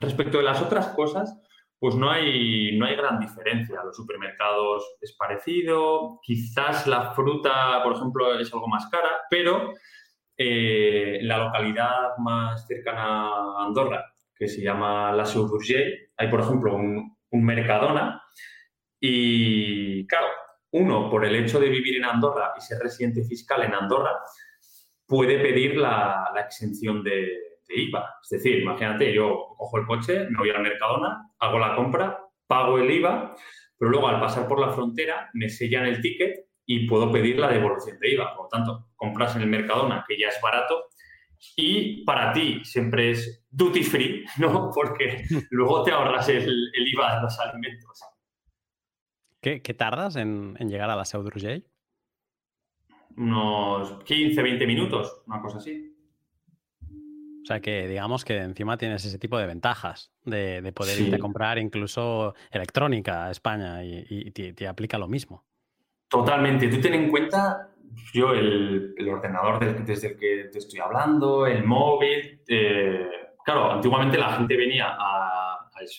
[0.01, 1.41] Respecto de las otras cosas,
[1.79, 3.83] pues no hay, no hay gran diferencia.
[3.83, 9.73] Los supermercados es parecido, quizás la fruta, por ejemplo, es algo más cara, pero
[10.37, 14.05] eh, la localidad más cercana a Andorra,
[14.39, 16.11] que se llama La Seu d'Urgell.
[16.17, 18.23] Hay, por ejemplo, un, Mercadona
[18.99, 20.29] y, claro,
[20.71, 24.13] uno, por el hecho de vivir en Andorra y ser residente fiscal en Andorra,
[25.07, 27.29] puede pedir la, exención de,
[27.69, 28.15] IVA.
[28.23, 32.79] Es decir, imagínate, yo cojo el coche, me voy al Mercadona, hago la compra, pago
[32.79, 33.35] el IVA,
[33.77, 37.49] pero luego al pasar por la frontera me sellan el ticket y puedo pedir la
[37.49, 38.35] devolución de IVA.
[38.35, 40.87] Por lo tanto, compras en el Mercadona, que ya es barato,
[41.57, 44.71] y para ti siempre es duty free, ¿no?
[44.75, 48.05] Porque luego te ahorras el, IVA de los alimentos.
[49.41, 51.65] ¿Qué, tardas en, llegar a la Seu d'Urgell?
[53.17, 55.95] Unos 15, 20 minutos, una cosa así.
[57.43, 61.19] O sea que digamos que encima tienes ese tipo de ventajas de, poder irte a
[61.19, 65.47] comprar incluso electrónica a España y, te, aplica lo mismo.
[66.09, 66.69] Totalmente.
[66.69, 67.71] Tú ten en cuenta
[68.13, 72.43] yo el, ordenador desde el que te estoy hablando, el móvil.
[72.47, 73.09] Eh,
[73.45, 75.45] claro, antiguamente la gente venía a,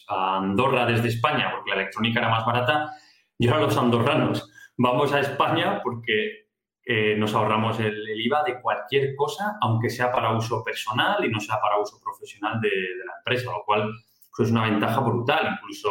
[0.10, 2.92] Andorra desde España porque la electrónica era más barata
[3.38, 6.50] y ahora los andorranos vamos a España porque
[6.84, 11.40] eh, nos ahorramos el, IVA de cualquier cosa, aunque sea para uso personal y no
[11.40, 13.90] sea para uso profesional de, de la empresa, lo cual
[14.36, 15.50] pues, es una ventaja brutal.
[15.54, 15.90] Incluso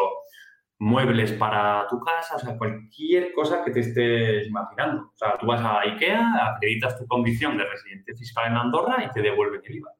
[0.79, 5.11] muebles para tu casa, o sea, cualquier cosa que te estés imaginando.
[5.15, 9.11] O sea, tú vas a IKEA, acreditas tu condición de residente fiscal en Andorra y
[9.11, 9.91] te devuelven el IVA.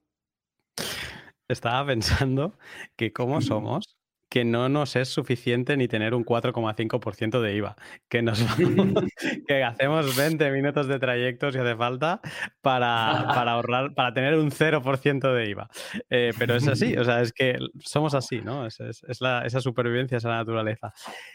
[1.49, 2.59] Estaba pensando
[2.97, 3.98] que cómo somos
[4.29, 7.77] que no nos es suficiente ni tener un 4,5% de IVA,
[8.09, 8.39] que nos
[9.49, 12.21] que hacemos 20 minutos de trayecto si hace falta
[12.61, 15.69] para, ahorrar, para tener un 0% de IVA.
[16.11, 18.67] Eh, pero es así, o sea, es que somos así, ¿no?
[18.67, 20.93] Es, esa supervivencia, esa naturaleza.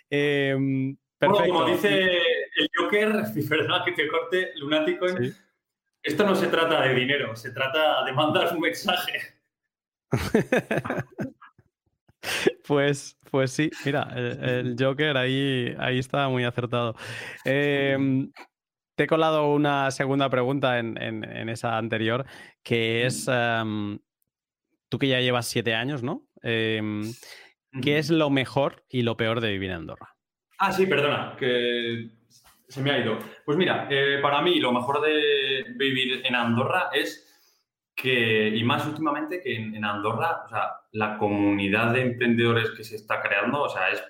[0.10, 1.54] Em, perfecto.
[1.54, 5.08] como dice el Joker, verdad que te corte, lunático,
[6.04, 9.20] esto no se trata de dinero, se trata de mandar un mensaje.
[12.66, 16.96] Pues, pues sí, mira, el, Joker ahí, ahí está muy acertado.
[17.44, 18.32] Em,
[18.96, 22.26] te he colado una segunda pregunta en, esa anterior,
[22.64, 24.00] que es, em,
[24.88, 26.26] tú que ya llevas siete años, ¿no?
[26.42, 27.04] Em,
[27.82, 30.16] ¿Qué es lo mejor y lo peor de vivir en Andorra?
[30.60, 32.10] Ah, sí, perdona, que
[32.68, 33.18] se me ha ido.
[33.46, 37.33] Pues mira, eh, para mí lo mejor de vivir en Andorra es
[37.96, 42.96] que, y más últimamente que en, Andorra, o sea, la comunidad de emprendedores que se
[42.96, 44.04] está creando, o sea, es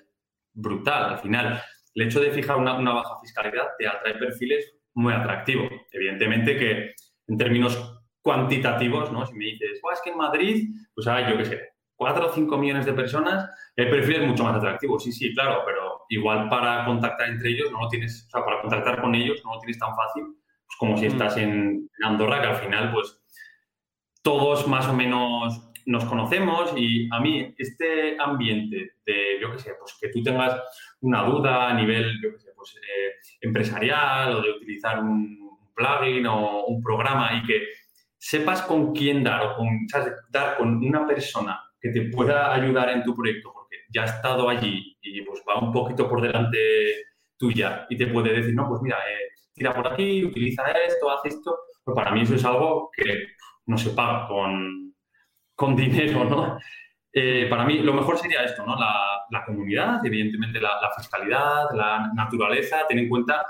[0.52, 1.04] brutal.
[1.12, 1.62] Al final,
[1.94, 5.70] el hecho de fijar una, baja fiscalidad te atrae perfiles muy atractivos.
[5.92, 6.94] Evidentemente que
[7.26, 9.26] en términos cuantitativos, ¿no?
[9.26, 12.58] Si me dices, es que en Madrid, pues hay, yo qué sé, 4 o 5
[12.58, 14.98] millones de personas, el perfil es mucho más atractivo.
[14.98, 18.60] Sí, sí, claro, pero igual para contactar entre ellos no lo tienes, o sea, para
[18.60, 20.24] contactar con ellos no lo tienes tan fácil
[20.66, 21.12] pues como si mm.
[21.12, 23.20] estás en Andorra, que al final, pues,
[24.24, 29.74] todos más o menos nos conocemos y a mí este ambiente de, yo qué sé,
[29.78, 30.58] pues que tú tengas
[31.02, 33.12] una duda a nivel, yo qué sé, pues eh,
[33.42, 37.60] empresarial o de utilizar un plugin o un programa y que
[38.16, 39.68] sepas con quién dar o con,
[40.30, 44.48] dar con una persona que te pueda ayudar en tu proyecto porque ya ha estado
[44.48, 46.58] allí y pues va un poquito por delante
[47.36, 51.26] tuya y te puede decir, no, pues mira, eh, tira por aquí, utiliza esto, haz
[51.26, 53.34] esto, pues para mí eso es algo que
[53.66, 54.94] no se paga con,
[55.54, 56.58] con dinero, ¿no?
[57.16, 58.76] Eh, para mí lo mejor sería esto, ¿no?
[58.76, 62.86] La, comunidad, evidentemente la, fiscalidad, la naturaleza.
[62.88, 63.44] Ten en cuenta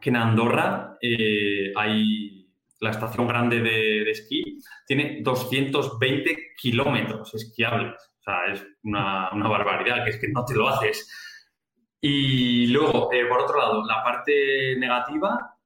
[0.00, 2.48] que en Andorra eh, hay
[2.80, 7.94] la estación grande de, esquí, tiene 220 kilómetros esquiables.
[8.20, 11.08] O sea, es una, barbaridad, que es que no te lo haces.
[12.00, 15.56] Y luego, eh, por otro lado, la parte negativa,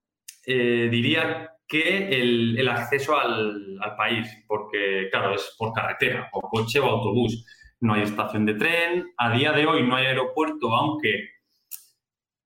[0.45, 7.47] diría que el, acceso al, país, porque, claro, es por carretera, o coche o autobús.
[7.79, 9.07] No hay estación de tren.
[9.17, 11.31] A día de hoy no hay aeropuerto, aunque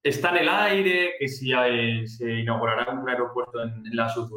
[0.03, 1.51] está en el aire, que si
[2.07, 4.31] se inaugurará un aeropuerto en, la Sud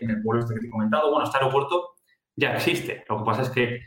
[0.00, 1.10] en el pueblo este que te he comentado.
[1.10, 1.94] Bueno, este aeropuerto
[2.36, 3.04] ya existe.
[3.08, 3.80] Lo que pasa es que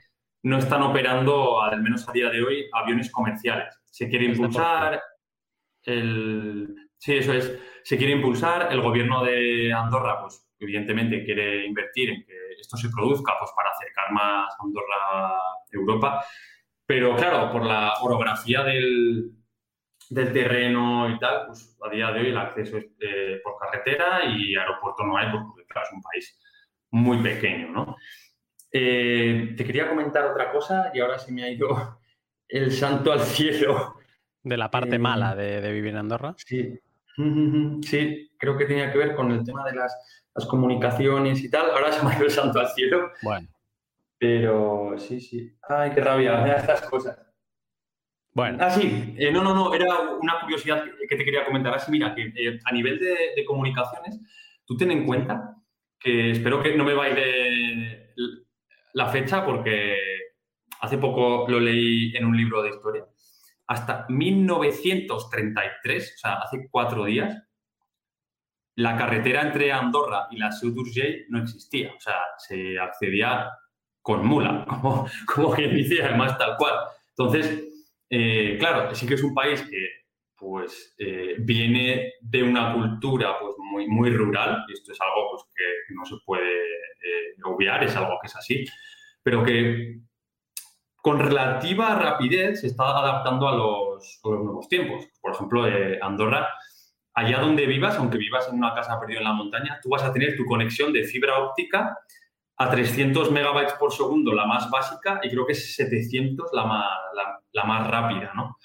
[0.44, 3.80] no están operando, al menos a día de hoy, aviones comerciales.
[3.86, 5.00] Se quiere impulsar
[5.84, 6.81] el...
[7.02, 7.60] Sí, eso es.
[7.84, 8.72] Se quiere impulsar.
[8.72, 13.72] El gobierno de Andorra, pues evidentemente quiere invertir en que esto se produzca pues, para
[13.72, 15.40] acercar más Andorra a
[15.72, 16.24] Europa.
[16.86, 19.32] Pero claro, por la orografía del,
[20.12, 24.26] del terreno y tal, pues a día de hoy el acceso es eh, por carretera
[24.26, 26.40] y aeropuerto no hay, porque claro, es un país
[26.92, 27.96] muy pequeño, ¿no?
[28.72, 32.00] Eh, te quería comentar otra cosa y ahora se me ha ido
[32.48, 33.96] el santo al cielo.
[34.44, 36.36] De la parte eh, mala de, vivir en Andorra.
[36.38, 36.78] Sí.
[37.84, 39.96] Sí, creo que tenía que ver con el tema de las,
[40.34, 41.72] las comunicaciones y tal.
[41.72, 43.12] Ahora se me ha ido el santo al cielo.
[43.22, 43.48] Bueno.
[44.18, 45.56] Pero sí, sí.
[45.68, 47.18] Ay, qué rabia, estas cosas.
[48.34, 48.58] Bueno.
[48.62, 49.16] Ah, sí.
[49.18, 49.74] Eh, no, no, no.
[49.74, 49.88] Era
[50.22, 51.74] una curiosidad que te quería comentar.
[51.74, 54.20] Así, mira, que eh, a nivel de, comunicaciones,
[54.66, 55.58] tú ten en cuenta
[56.00, 57.14] que espero que no me vaya
[58.94, 59.98] la fecha porque
[60.82, 63.06] hace poco lo leí en un libro de historia.
[63.72, 67.42] Hasta 1933, o sea, hace cuatro días,
[68.76, 70.76] la carretera entre Andorra y la Seu
[71.30, 71.94] no existía.
[71.96, 73.50] O sea, se accedía
[74.02, 76.80] con mula, como, como quien dice, además tal cual.
[77.12, 77.64] Entonces,
[78.10, 79.88] eh, claro, sí que es un país que
[80.36, 85.44] pues eh, viene de una cultura pues, muy, muy rural, y esto es algo pues,
[85.56, 85.64] que
[85.94, 88.66] no se puede eh, obviar, es algo que es así,
[89.24, 90.02] pero que
[91.02, 95.08] con relativa rapidez se está adaptando a los, nuevos tiempos.
[95.20, 95.64] Por ejemplo,
[96.02, 96.48] Andorra,
[97.14, 100.14] allá donde vivas, aunque vivas en una casa perdida en la montaña, tú vas a
[100.14, 101.98] tener tu conexión de fibra óptica
[102.58, 106.90] a 300 megabytes por segundo la más básica y creo que es 700 la más,
[107.54, 108.58] la, más rápida, ¿no?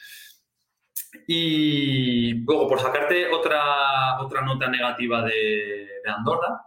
[1.27, 6.67] Y luego, por sacarte otra, otra nota negativa de, Andorra,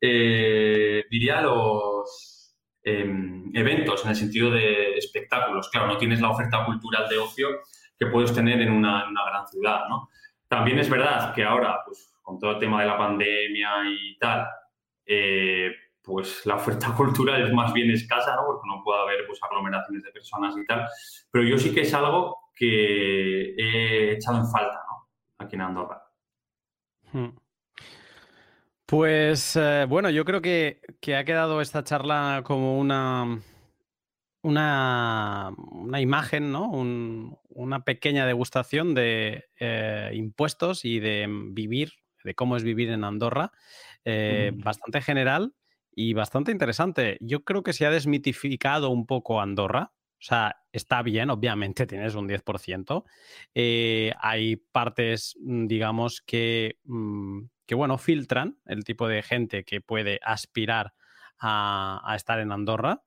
[0.00, 2.33] eh, diría los
[2.84, 5.68] em, eventos en el sentido de espectáculos.
[5.70, 7.48] Claro, no tienes la oferta cultural de ocio
[7.98, 9.80] que puedes tener en una, gran ciudad.
[10.48, 14.46] También es verdad que ahora, pues con todo el tema de la pandemia y tal,
[15.06, 15.70] eh,
[16.02, 18.46] pues la oferta cultural es más bien escasa, ¿no?
[18.46, 20.86] Porque no puede haber pues, aglomeraciones de personas y tal.
[21.30, 25.08] Pero yo sí que es algo que he echado en falta, ¿no?
[25.38, 26.02] Aquí en Andorra.
[27.12, 27.43] Hmm.
[28.86, 30.80] Pues eh, bueno, yo creo que,
[31.16, 33.40] ha quedado esta charla como una,
[34.42, 36.70] una, una imagen, ¿no?
[37.48, 41.92] una pequeña degustación de eh, impuestos y de vivir,
[42.24, 43.52] de cómo es vivir en Andorra,
[44.04, 45.54] eh, bastante general
[45.94, 47.16] y bastante interesante.
[47.20, 49.92] Yo creo que se ha desmitificado un poco Andorra.
[50.18, 53.04] O sea, está bien, obviamente tienes un 10%.
[53.54, 59.80] Eh, hay partes, mm, digamos, que, mm, que, bueno, filtran el tipo de gente que
[59.80, 60.94] puede aspirar
[61.38, 63.02] a, estar en Andorra.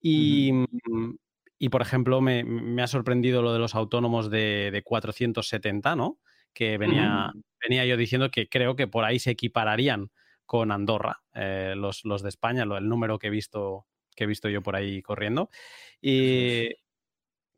[0.00, 1.16] Y, mm,
[1.58, 6.18] y por ejemplo, me, ha sorprendido lo de los autónomos de, 470, ¿no?
[6.52, 7.32] Que venía,
[7.62, 10.10] venía yo diciendo que creo que por ahí se equipararían
[10.46, 14.62] con Andorra, eh, los, de España, el número que he visto que he visto yo
[14.62, 15.50] por ahí corriendo.
[16.00, 16.68] Y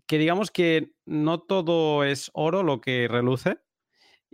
[0.07, 3.59] que digamos que no todo es oro lo que reluce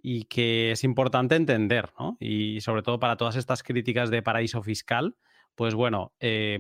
[0.02, 2.16] y que es importante entender, ¿no?
[2.20, 5.16] Y sobre todo para todas estas críticas de paraíso fiscal,
[5.54, 6.58] pues bueno, eh,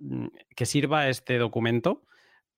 [0.00, 2.02] mm, que sirva este documento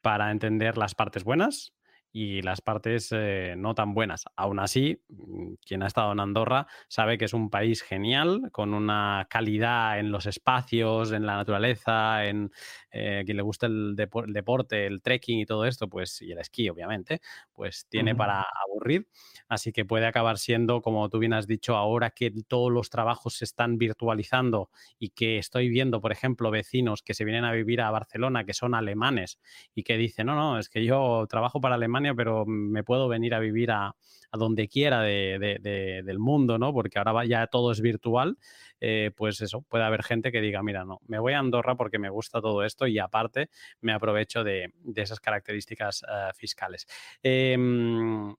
[0.00, 1.74] para entender las partes buenas
[2.12, 4.24] y las partes eh, no tan buenas.
[4.36, 8.74] Aún así, mm, quien ha estado en Andorra sabe que es un país genial, con
[8.74, 12.50] una calidad en los espacios, en la naturaleza, en
[12.90, 16.68] eh, quien le gusta el, deporte, el trekking y todo esto, pues, y el esquí,
[16.68, 17.20] obviamente,
[17.52, 19.06] pues tiene para aburrir.
[19.48, 23.34] Así que puede acabar siendo, como tú bien has dicho, ahora que todos los trabajos
[23.34, 27.80] se están virtualizando y que estoy viendo, por ejemplo, vecinos que se vienen a vivir
[27.80, 29.38] a Barcelona, que son alemanes,
[29.74, 33.34] y que dicen, no, no, es que yo trabajo para Alemania pero me puedo venir
[33.34, 33.94] a vivir a,
[34.32, 36.72] donde quiera del mundo, ¿no?
[36.72, 38.36] Porque ahora ya todo es virtual,
[38.80, 41.99] eh, pues eso, puede haber gente que diga, mira, no, me voy a Andorra porque
[41.99, 46.86] me gusta todo esto y aparte me aprovecho de, esas características eh, fiscales.
[47.22, 48.34] Em,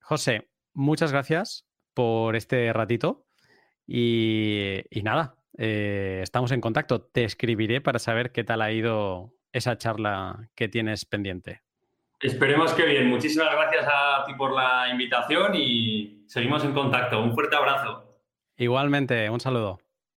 [0.00, 3.26] José, muchas gracias por este ratito
[3.86, 7.02] y, nada, eh, estamos en contacto.
[7.02, 11.62] Te escribiré para saber qué tal ha ido esa charla que tienes pendiente.
[12.22, 13.08] Esperemos que bien.
[13.08, 17.20] Muchísimas gracias a ti por la invitación y seguimos en contacto.
[17.20, 18.16] Un fuerte abrazo.
[18.56, 19.80] Igualmente, un saludo.